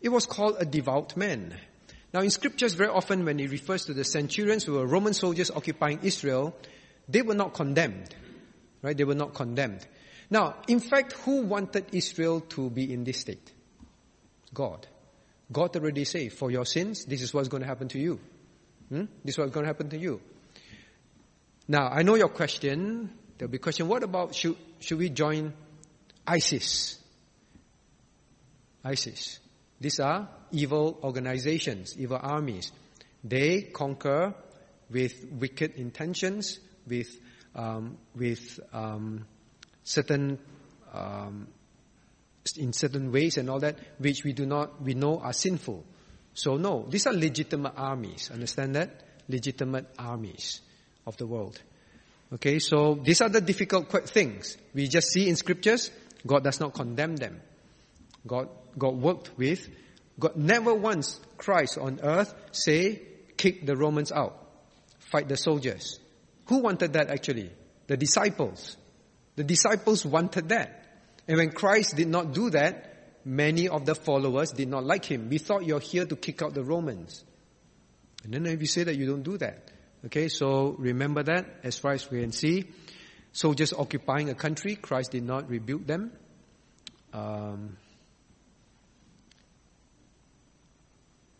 [0.00, 1.58] It was called a devout man.
[2.12, 5.50] Now in scriptures very often when it refers to the centurions who were Roman soldiers
[5.50, 6.54] occupying Israel,
[7.08, 8.14] they were not condemned.
[8.82, 8.96] Right?
[8.96, 9.86] They were not condemned.
[10.30, 13.52] Now, in fact, who wanted Israel to be in this state?
[14.52, 14.86] God.
[15.52, 18.18] God already said, for your sins, this is what's going to happen to you.
[18.88, 19.04] Hmm?
[19.24, 20.20] This is what's going to happen to you.
[21.68, 23.10] Now, I know your question.
[23.38, 25.52] There'll be question, what about should, should we join
[26.26, 26.98] ISIS?
[28.84, 29.40] ISIS.
[29.80, 32.70] These are evil organizations, evil armies.
[33.24, 34.34] They conquer
[34.88, 37.08] with wicked intentions, with,
[37.54, 39.26] um, with um,
[39.82, 40.38] certain,
[40.94, 41.48] um,
[42.56, 45.84] in certain ways and all that, which we do not, we know are sinful.
[46.32, 48.30] So no, these are legitimate armies.
[48.32, 49.02] Understand that?
[49.28, 50.60] Legitimate armies
[51.06, 51.60] of the world.
[52.34, 54.56] Okay, so these are the difficult things.
[54.74, 55.90] We just see in scriptures,
[56.26, 57.40] God does not condemn them.
[58.26, 59.68] God, God worked with,
[60.18, 63.00] God never once Christ on earth say,
[63.36, 64.36] kick the Romans out,
[64.98, 66.00] fight the soldiers.
[66.46, 67.50] Who wanted that actually?
[67.86, 68.76] The disciples.
[69.36, 70.84] The disciples wanted that.
[71.28, 72.94] And when Christ did not do that,
[73.24, 75.28] many of the followers did not like him.
[75.28, 77.22] We thought you're here to kick out the Romans.
[78.24, 79.65] And then if you say that you don't do that.
[80.04, 82.66] Okay, so remember that as far as we can see.
[83.32, 86.12] Soldiers occupying a country, Christ did not rebuke them.
[87.12, 87.76] Um,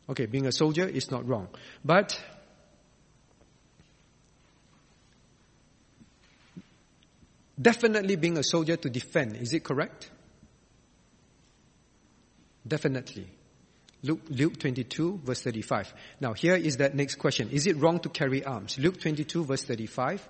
[0.09, 1.49] okay, being a soldier is not wrong.
[1.85, 2.21] But
[7.61, 10.11] definitely being a soldier to defend, is it correct?
[12.67, 13.36] Definitely.
[14.07, 15.93] Luke, Luke 22 verse 35.
[16.21, 17.51] Now here is that next question.
[17.51, 18.79] Is it wrong to carry arms?
[18.79, 20.27] Luke 22 verse 35.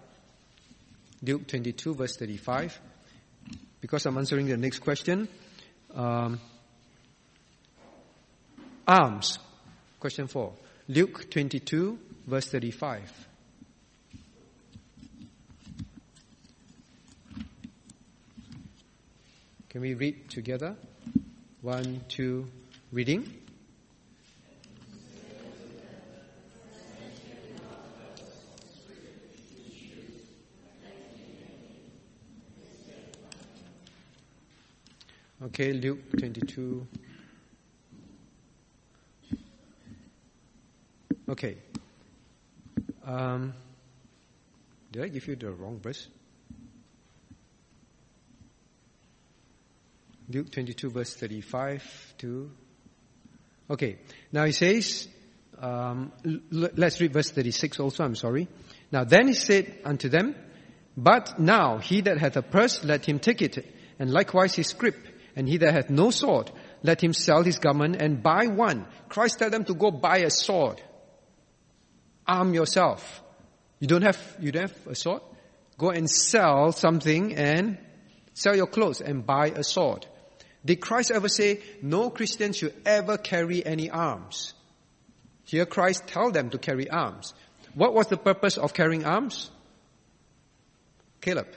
[1.23, 2.81] Luke 22 verse 35.
[3.81, 5.29] Because I'm answering the next question.
[5.95, 6.41] Um,
[8.89, 9.39] arms.
[10.01, 10.53] Question 4.
[10.89, 13.29] Luke 22 verse 35.
[19.69, 20.77] Can we read together?
[21.61, 22.49] One, two,
[22.93, 23.46] reading.
[35.47, 36.85] Okay, Luke 22.
[41.29, 41.57] Okay.
[43.05, 43.55] Um,
[44.91, 46.09] did I give you the wrong verse?
[50.29, 52.51] Luke 22 verse 35 to.
[53.71, 53.99] Okay.
[54.33, 55.07] Now he says,
[55.61, 58.49] um, l- let's read verse 36 also, I'm sorry.
[58.91, 60.35] Now then he said unto them,
[60.97, 63.65] But now he that hath a purse, let him take it,
[64.01, 64.97] and likewise his scrip,
[65.37, 66.51] and he that hath no sword,
[66.83, 68.87] let him sell his garment and buy one.
[69.09, 70.83] Christ tell them to go buy a sword.
[72.27, 73.23] Arm yourself.
[73.79, 75.21] You don't have, you don't have a sword?
[75.77, 77.77] Go and sell something and
[78.33, 80.07] sell your clothes and buy a sword.
[80.65, 84.55] Did Christ ever say, no Christian should ever carry any arms?
[85.45, 87.35] Here Christ tell them to carry arms.
[87.75, 89.51] What was the purpose of carrying arms?
[91.21, 91.49] Caleb.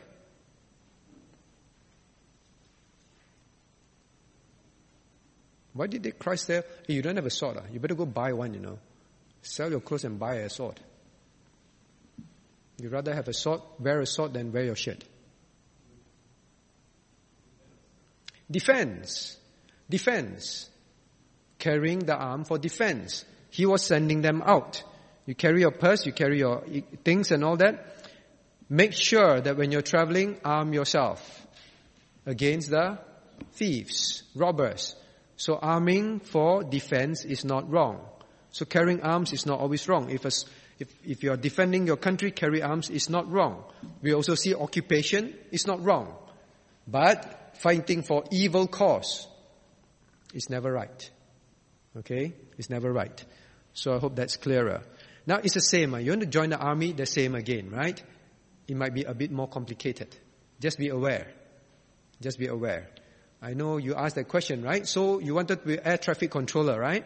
[5.80, 7.63] Why did Christ say, hey, you don't have a sword, ah?
[7.71, 8.80] you better go buy one, you know.
[9.41, 10.77] Sell your clothes and buy a sword.
[12.82, 15.05] You'd rather have a sword, wear a sword than wear your shirt.
[18.51, 19.38] Defense.
[19.89, 20.69] Defense.
[21.57, 23.23] Carrying the arm for defense.
[23.49, 24.84] He was sending them out.
[25.25, 26.61] You carry your purse, you carry your
[27.05, 28.03] things and all that.
[28.67, 31.47] Make sure that when you're traveling, arm yourself
[32.25, 32.99] against the
[33.53, 34.97] thieves, robbers.
[35.40, 38.06] So arming for defense is not wrong.
[38.52, 40.10] So carrying arms is not always wrong.
[40.10, 40.32] If, a,
[40.80, 43.64] if, if you're defending your country, carry arms is not wrong.
[44.02, 46.14] We also see occupation is not wrong.
[46.86, 49.30] But fighting for evil cause
[50.34, 51.10] is never right.
[51.96, 52.34] Okay?
[52.58, 53.24] It's never right.
[53.72, 54.82] So I hope that's clearer.
[55.26, 55.98] Now it's the same.
[56.02, 58.04] You want to join the army, the same again, right?
[58.68, 60.14] It might be a bit more complicated.
[60.60, 61.32] Just be aware.
[62.20, 62.90] Just be aware.
[63.42, 64.86] I know you asked that question, right?
[64.88, 67.06] So you wanted to be air traffic controller, right?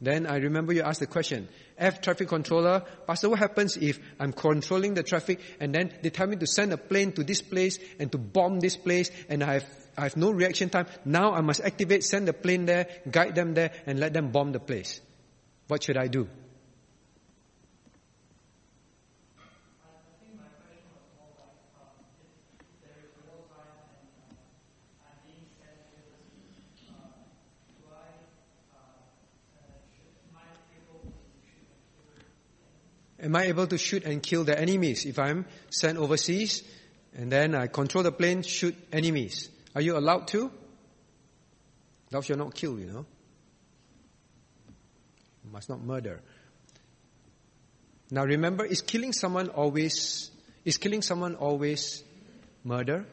[0.00, 4.32] Then I remember you asked the question, air traffic controller, Pastor, what happens if I'm
[4.32, 7.78] controlling the traffic and then they tell me to send a plane to this place
[7.98, 9.66] and to bomb this place and I have,
[9.96, 10.86] I have no reaction time.
[11.04, 14.52] Now I must activate, send the plane there, guide them there and let them bomb
[14.52, 15.00] the place.
[15.66, 16.28] What should I do?
[33.28, 36.62] Am I able to shoot and kill the enemies if I'm sent overseas
[37.14, 39.50] and then I control the plane, shoot enemies?
[39.74, 40.50] Are you allowed to?
[42.08, 43.04] Thou shalt not kill, you know.
[45.44, 46.22] You must not murder.
[48.10, 50.30] Now remember, is killing someone always,
[50.64, 52.02] is killing someone always
[52.64, 53.04] murder?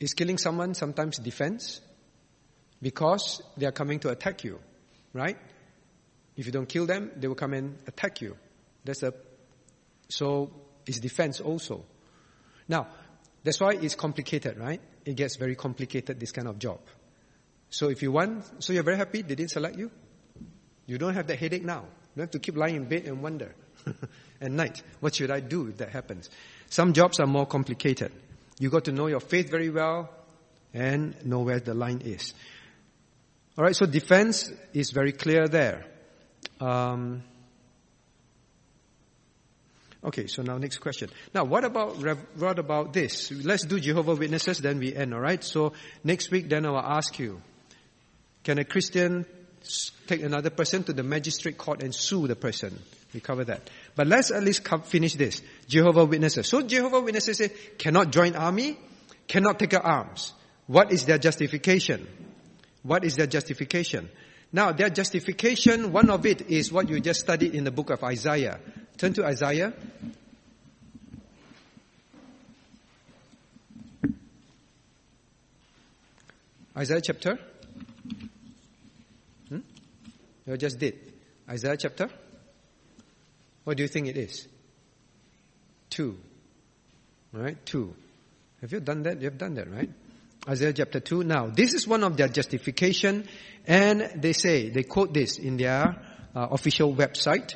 [0.00, 1.82] Is killing someone sometimes defense?
[2.80, 4.60] Because they are coming to attack you,
[5.12, 5.36] right?
[6.40, 8.34] If you don't kill them, they will come and attack you.
[8.82, 9.12] That's a,
[10.08, 10.50] so
[10.86, 11.84] it's defense also.
[12.66, 12.86] Now,
[13.44, 14.80] that's why it's complicated, right?
[15.04, 16.80] It gets very complicated, this kind of job.
[17.68, 19.90] So if you want, so you're very happy they didn't select you?
[20.86, 21.82] You don't have that headache now.
[21.82, 23.54] You don't have to keep lying in bed and wonder
[24.40, 26.30] at night, what should I do if that happens?
[26.70, 28.12] Some jobs are more complicated.
[28.58, 30.08] You got to know your faith very well
[30.72, 32.32] and know where the line is.
[33.58, 35.84] Alright, so defense is very clear there.
[36.60, 37.22] Um,
[40.04, 41.10] okay, so now next question.
[41.34, 41.96] Now, what about
[42.36, 43.30] what about this?
[43.32, 45.14] Let's do Jehovah Witnesses, then we end.
[45.14, 45.42] All right.
[45.42, 45.72] So
[46.04, 47.40] next week, then I will ask you:
[48.44, 49.24] Can a Christian
[50.06, 52.78] take another person to the magistrate court and sue the person?
[53.12, 53.68] We cover that.
[53.96, 55.42] But let's at least finish this.
[55.66, 56.46] Jehovah Witnesses.
[56.46, 57.48] So Jehovah Witnesses say
[57.78, 58.78] cannot join army,
[59.26, 60.32] cannot take up arms.
[60.66, 62.06] What is their justification?
[62.82, 64.08] What is their justification?
[64.52, 68.02] Now, their justification, one of it is what you just studied in the book of
[68.02, 68.58] Isaiah.
[68.98, 69.72] Turn to Isaiah.
[76.76, 77.38] Isaiah chapter.
[79.48, 79.58] Hmm?
[80.46, 80.98] You just did.
[81.48, 82.08] Isaiah chapter.
[83.64, 84.48] What do you think it is?
[85.90, 86.18] Two.
[87.34, 87.94] All right, two.
[88.60, 89.20] Have you done that?
[89.20, 89.90] You have done that, right?
[90.50, 91.22] Isaiah chapter 2.
[91.22, 93.28] Now, this is one of their justification,
[93.68, 96.02] and they say, they quote this in their
[96.34, 97.54] uh, official website,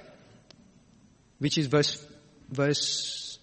[1.39, 2.07] which is verse,
[2.49, 3.39] verse,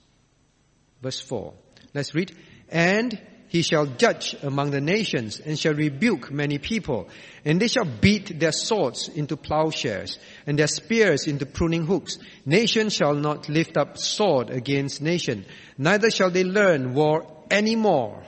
[1.01, 1.53] verse 4.
[1.93, 2.33] Let's read.
[2.69, 7.09] And he shall judge among the nations and shall rebuke many people.
[7.43, 12.17] And they shall beat their swords into plowshares and their spears into pruning hooks.
[12.45, 15.43] Nation shall not lift up sword against nation.
[15.77, 18.23] Neither shall they learn war anymore.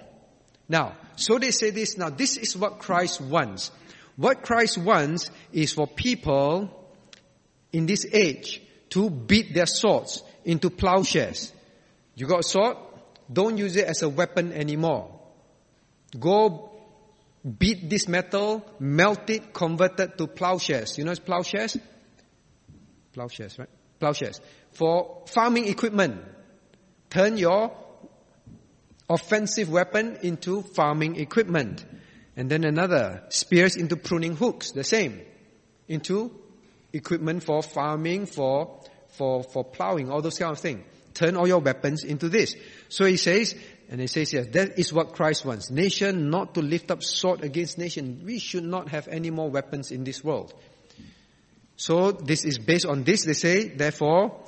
[0.67, 2.09] Now, so they say this now.
[2.09, 3.72] This is what Christ wants.
[4.16, 6.70] What Christ wants is for people
[7.72, 11.51] in this age to beat their swords into plowshares.
[12.16, 12.78] You got a sword?
[13.32, 15.20] Don't use it as a weapon anymore.
[16.20, 16.72] Go
[17.43, 20.97] beat this metal, melt it, convert it to plowshares.
[20.97, 21.78] You know it's plowshares?
[23.14, 23.70] Plowshares, right?
[23.99, 24.41] Plowshares.
[24.72, 26.22] For farming equipment.
[27.09, 27.72] Turn your
[29.10, 31.86] offensive weapon into farming equipment.
[32.36, 35.22] And then another, spears into pruning hooks, the same.
[35.88, 36.32] Into
[36.91, 38.80] equipment for farming, for,
[39.10, 40.84] for, for plowing, all those kind of things.
[41.14, 42.56] Turn all your weapons into this.
[42.89, 43.56] So he says,
[43.89, 45.70] and he says yes, that is what Christ wants.
[45.70, 48.24] Nation not to lift up sword against nation.
[48.26, 50.54] We should not have any more weapons in this world.
[51.76, 53.26] So this is based on this.
[53.26, 54.39] They say, therefore,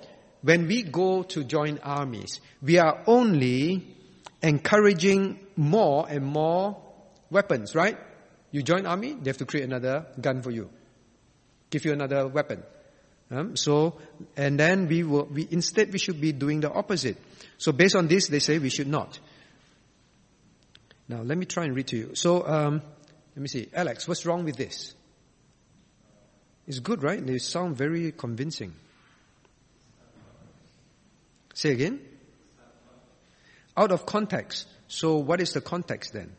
[0.42, 3.95] when we go to join armies, we are only
[4.46, 6.78] encouraging more and more
[7.32, 7.98] weapons, right?
[8.52, 10.70] You join army, they have to create another gun for you.
[11.72, 12.64] Give you another weapon.
[13.32, 13.96] Um, so,
[14.38, 17.18] and then we will, we, instead we should be doing the opposite.
[17.58, 19.20] So based on this, they say we should not.
[21.08, 22.16] Now let me try and read to you.
[22.16, 22.84] So, um,
[23.36, 23.68] let me see.
[23.74, 24.94] Alex, what's wrong with this?
[26.68, 27.26] It's good, right?
[27.26, 28.74] They sound very convincing.
[31.54, 32.00] Say again?
[33.78, 34.68] Out of context.
[34.88, 36.32] So what is the context then?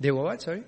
[0.00, 0.64] They were what, sorry?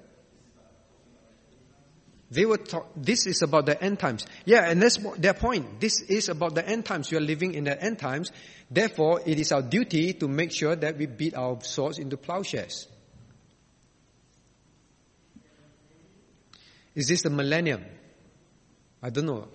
[2.31, 4.27] They were talk, this is about the end times.
[4.45, 5.81] Yeah, and that's their point.
[5.81, 7.11] This is about the end times.
[7.11, 8.33] We are living in the end times.
[8.71, 12.89] Therefore, it is our duty to make sure that we beat our swords into plowshares.
[16.97, 17.85] Is this the millennium?
[19.03, 19.49] I don't know.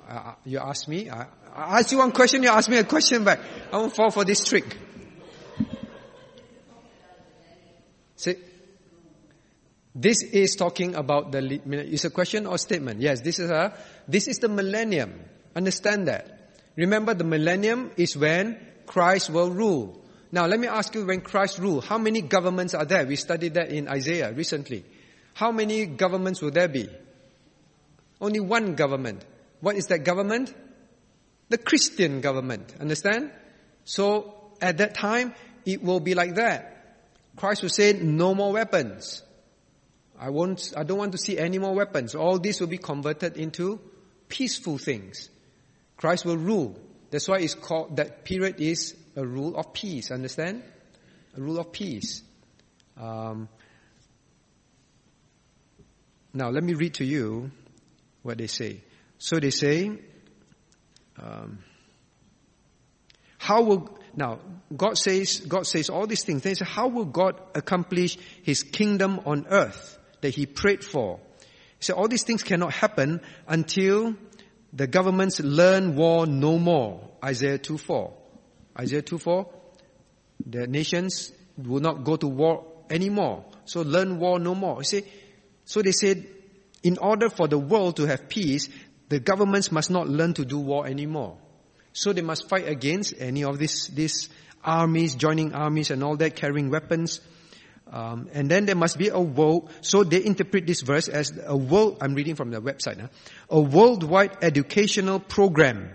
[0.45, 1.09] You ask me.
[1.53, 3.39] I ask you one question, you ask me a question back.
[3.71, 4.77] I won't fall for this trick.
[8.15, 8.35] See,
[9.93, 13.01] this is talking about the, is a question or statement?
[13.01, 13.73] Yes, this is a,
[14.07, 15.19] this is the millennium.
[15.55, 16.53] Understand that.
[16.77, 20.01] Remember the millennium is when Christ will rule.
[20.31, 23.05] Now let me ask you when Christ rule, how many governments are there?
[23.05, 24.85] We studied that in Isaiah recently.
[25.33, 26.87] How many governments will there be?
[28.21, 29.25] Only one government.
[29.59, 30.53] What is that government?
[31.51, 32.73] The Christian government.
[32.79, 33.31] Understand?
[33.83, 36.97] So at that time, it will be like that.
[37.35, 39.21] Christ will say, no more weapons.
[40.17, 42.15] I won't, I don't want to see any more weapons.
[42.15, 43.79] All this will be converted into
[44.29, 45.29] peaceful things.
[45.97, 46.79] Christ will rule.
[47.09, 50.09] That's why it's called, that period is a rule of peace.
[50.09, 50.63] Understand?
[51.35, 52.23] A rule of peace.
[52.97, 53.49] Um,
[56.33, 57.51] now let me read to you
[58.21, 58.83] what they say.
[59.17, 59.99] So they say,
[61.21, 61.59] um,
[63.37, 64.39] how will now
[64.75, 66.43] God says God says all these things.
[66.43, 71.19] They say, how will God accomplish His kingdom on earth that He prayed for?
[71.79, 74.15] He said all these things cannot happen until
[74.73, 77.09] the governments learn war no more.
[77.23, 78.13] Isaiah 2:4.
[78.79, 79.47] Isaiah 2:4.
[80.45, 83.45] The nations will not go to war anymore.
[83.65, 84.77] So learn war no more.
[84.79, 85.03] You see,
[85.65, 86.25] so they said,
[86.83, 88.69] in order for the world to have peace,
[89.11, 91.37] the governments must not learn to do war anymore.
[91.91, 94.29] So they must fight against any of these, these
[94.63, 97.19] armies, joining armies and all that, carrying weapons.
[97.91, 101.57] Um, and then there must be a world, so they interpret this verse as a
[101.57, 103.09] world, I'm reading from the website
[103.49, 105.89] a worldwide educational program.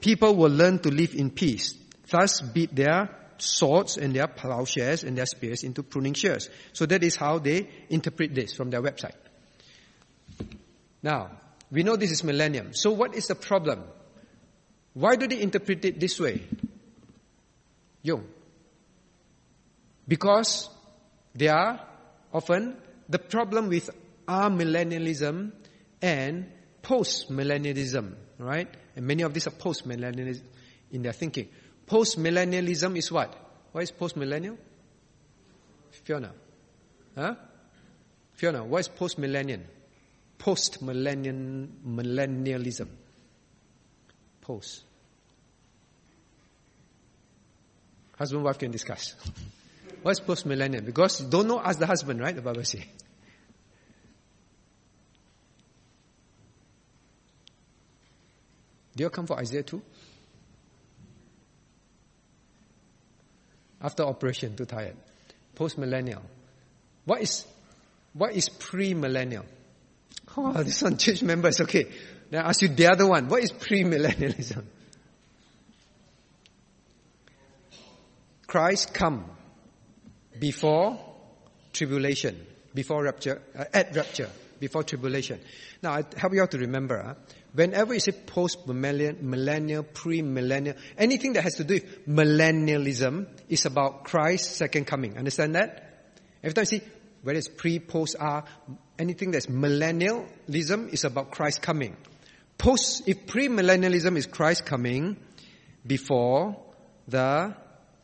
[0.00, 1.76] People will learn to live in peace,
[2.10, 3.08] thus beat their
[3.38, 6.50] swords and their plowshares and their spears into pruning shears.
[6.72, 9.14] So that is how they interpret this from their website.
[11.04, 11.30] Now,
[11.72, 12.74] we know this is millennium.
[12.74, 13.82] So what is the problem?
[14.92, 16.42] Why do they interpret it this way?
[18.02, 18.26] Young.
[20.06, 20.68] Because
[21.34, 21.80] they are
[22.32, 22.76] often
[23.08, 23.88] the problem with
[24.28, 25.52] amillennialism
[26.02, 28.68] and post-millennialism, right?
[28.94, 30.42] And many of these are post-millennialism
[30.90, 31.48] in their thinking.
[31.86, 33.34] Post-millennialism is what?
[33.72, 34.58] What is post-millennial?
[36.04, 36.32] Fiona.
[37.16, 37.34] Huh?
[38.34, 39.60] Fiona, what is post-millennial?
[40.42, 42.88] Post-millennialism.
[44.40, 44.82] Post.
[48.18, 49.14] Husband wife can discuss.
[50.02, 50.82] What's post-millennial?
[50.82, 52.34] Because don't know, as the husband, right?
[52.34, 52.84] The Bible say.
[58.96, 59.80] Do you come for Isaiah 2?
[63.80, 64.96] After operation, too tired.
[65.54, 66.22] Post millennial.
[67.04, 67.46] What is
[68.12, 69.44] what is pre millennial?
[70.36, 71.86] Oh, this one church members, okay.
[72.30, 73.28] Then I ask you the other one.
[73.28, 74.64] What is pre millennialism?
[78.46, 79.24] Christ come
[80.38, 80.98] before
[81.72, 84.28] tribulation, before rapture, uh, at rapture,
[84.60, 85.40] before tribulation.
[85.82, 87.14] Now, I help you all to remember, uh,
[87.54, 94.04] whenever you say post-millennial, millennial, pre-millennial, anything that has to do with millennialism is about
[94.04, 95.16] Christ's second coming.
[95.16, 96.12] Understand that?
[96.42, 96.82] Every time you see,
[97.22, 98.44] whether it's pre, post, are,
[98.98, 101.96] anything that's millennialism is about Christ coming.
[102.58, 105.16] Post, if pre-millennialism is Christ coming
[105.86, 106.56] before
[107.08, 107.54] the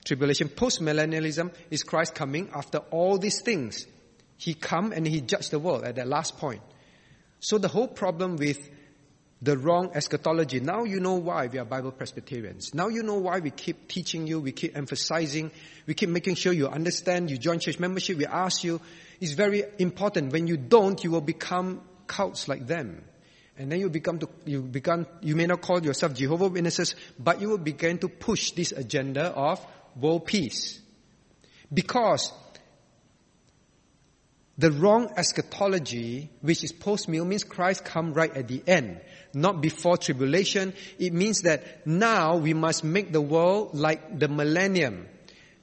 [0.05, 3.87] tribulation, post-millennialism is Christ coming after all these things.
[4.37, 6.63] He come and he judged the world at that last point.
[7.41, 8.59] So the whole problem with
[9.41, 12.75] the wrong eschatology, now you know why we are Bible Presbyterians.
[12.75, 15.53] Now you know why we keep teaching you, we keep emphasizing,
[15.87, 18.81] we keep making sure you understand, you join church membership, we ask you.
[19.21, 20.33] It's very important.
[20.33, 23.05] When you don't, you will become cults like them.
[23.57, 27.41] And then you become to, you become, you may not call yourself Jehovah Witnesses, but
[27.41, 29.65] you will begin to push this agenda of
[30.01, 30.81] world peace.
[31.73, 32.33] Because
[34.59, 39.01] the wrong eschatology, which is post-meal, means Christ come right at the end,
[39.33, 40.75] not before tribulation.
[40.99, 45.07] It means that now we must make the world like the millennium.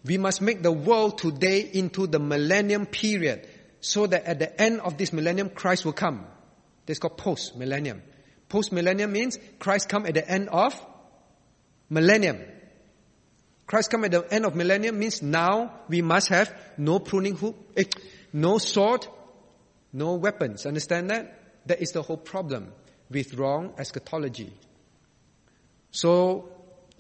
[0.06, 3.50] We must make the world today into the millennium period,
[3.82, 6.26] so that at the end of this millennium, Christ will come.
[6.86, 8.02] That's called post-millennium.
[8.48, 10.74] Post-millennium means Christ come at the end of
[11.90, 12.40] millennium.
[13.68, 17.58] Christ come at the end of millennium means now we must have no pruning hook,
[17.76, 17.84] eh,
[18.36, 19.08] no sword,
[19.94, 20.66] no weapons.
[20.66, 21.40] Understand that?
[21.68, 22.74] That is the whole problem
[23.10, 24.52] with wrong eschatology.
[25.92, 26.50] So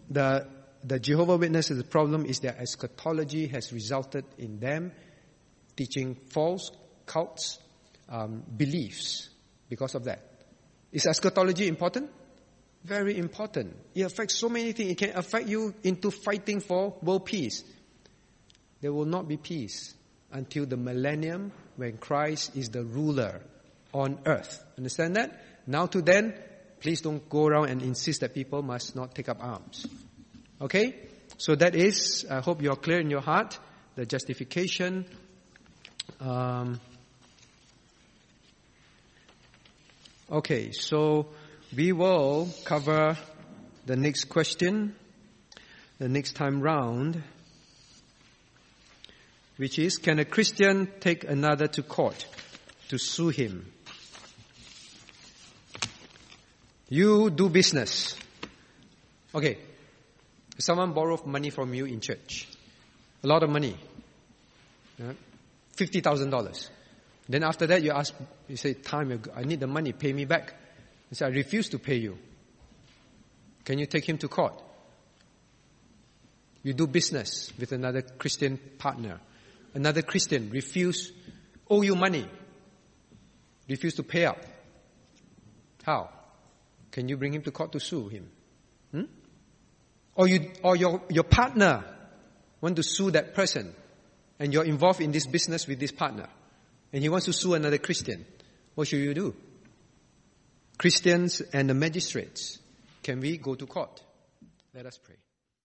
[0.09, 0.47] the
[0.83, 4.91] the Jehovah Witnesses, problem is that eschatology has resulted in them
[5.75, 6.71] teaching false
[7.05, 7.59] cults,
[8.07, 9.29] um, beliefs
[9.67, 10.21] because of that.
[10.91, 12.11] Is eschatology important?
[12.83, 13.75] very important.
[13.95, 14.91] It affects so many things.
[14.91, 17.63] It can affect you into fighting for world peace.
[18.79, 19.95] There will not be peace
[20.35, 23.41] until the millennium when Christ is the ruler
[23.93, 24.63] on earth.
[24.77, 25.41] Understand that?
[25.65, 26.35] Now to then,
[26.79, 29.87] please don't go around and insist that people must not take up arms.
[30.61, 30.95] Okay?
[31.37, 33.57] So that is, I hope you're clear in your heart,
[33.95, 35.05] the justification.
[36.19, 36.79] Um,
[40.29, 41.27] okay, so
[41.75, 43.17] we will cover
[43.85, 44.95] the next question
[45.97, 47.23] the next time round,
[49.57, 52.25] which is Can a Christian take another to court
[52.89, 53.71] to sue him?
[56.89, 58.15] You do business.
[59.33, 59.57] Okay.
[60.57, 62.47] Someone borrowed money from you in church.
[63.23, 63.75] A lot of money.
[65.75, 66.69] $50,000.
[67.27, 68.13] Then after that you ask,
[68.47, 70.53] you say, time, I need the money, pay me back.
[71.09, 72.17] He said, I refuse to pay you.
[73.65, 74.61] Can you take him to court?
[76.63, 79.19] You do business with another Christian partner.
[79.75, 81.11] Another Christian refuse,
[81.69, 82.25] owe you money.
[83.67, 84.37] Refuse to pay up.
[85.83, 86.09] How?
[86.91, 88.31] Can you bring him to court to sue him?
[88.91, 89.03] Hmm?
[90.15, 91.83] Or you, or your, your partner
[92.61, 93.75] want to sue that person
[94.39, 96.29] and you're involved in this business with this partner
[96.93, 98.25] and he wants to sue another Christian.
[98.75, 99.35] What should you do?
[100.77, 102.59] Christians and the magistrates,
[103.03, 104.01] can we go to court?
[104.73, 105.15] Let us pray.